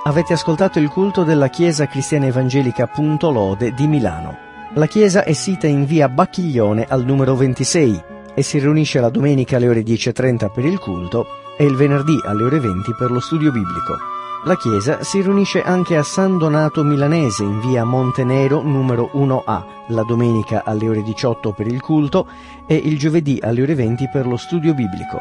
Avete 0.03 0.33
ascoltato 0.33 0.81
il 0.81 0.89
culto 0.89 1.23
della 1.23 1.49
Chiesa 1.49 1.87
Cristiana 1.87 2.27
Evangelica 2.27 2.89
Punto 2.89 3.31
Lode 3.31 3.73
di 3.75 3.87
Milano. 3.87 4.37
La 4.75 4.87
chiesa 4.87 5.23
è 5.23 5.33
sita 5.33 5.69
in 5.69 5.85
via 5.85 6.09
Bacchiglione 6.09 6.85
al 6.85 7.05
numero 7.05 7.37
26 7.37 8.03
e 8.35 8.43
si 8.43 8.59
riunisce 8.59 8.99
la 9.01 9.09
domenica 9.09 9.57
alle 9.57 9.69
ore 9.69 9.83
10.30 9.83 10.53
per 10.53 10.65
il 10.65 10.79
culto 10.79 11.27
e 11.57 11.65
il 11.65 11.77
venerdì 11.77 12.19
alle 12.25 12.43
ore 12.43 12.59
20 12.59 12.95
per 12.99 13.13
lo 13.13 13.21
studio 13.21 13.53
biblico. 13.53 14.16
La 14.47 14.55
chiesa 14.55 15.03
si 15.03 15.21
riunisce 15.23 15.61
anche 15.61 15.97
a 15.97 16.05
San 16.05 16.39
Donato 16.39 16.85
Milanese 16.85 17.43
in 17.43 17.59
via 17.59 17.83
Montenero 17.83 18.63
numero 18.63 19.11
1A, 19.15 19.63
la 19.89 20.05
domenica 20.05 20.63
alle 20.65 20.89
ore 20.89 21.03
18 21.03 21.51
per 21.51 21.67
il 21.67 21.81
culto 21.81 22.29
e 22.65 22.77
il 22.77 22.97
giovedì 22.97 23.41
alle 23.43 23.63
ore 23.63 23.75
20 23.75 24.09
per 24.09 24.25
lo 24.25 24.37
studio 24.37 24.73
biblico. 24.73 25.19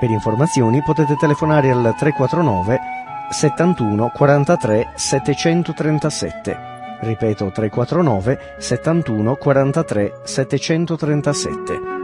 Per 0.00 0.10
informazioni 0.10 0.82
potete 0.82 1.14
telefonare 1.14 1.70
al 1.70 1.94
349 1.96 2.78
71 3.30 4.10
43 4.12 4.92
737. 4.96 6.58
Ripeto 7.00 7.52
349 7.52 8.56
71 8.58 9.36
43 9.36 10.20
737. 10.24 12.03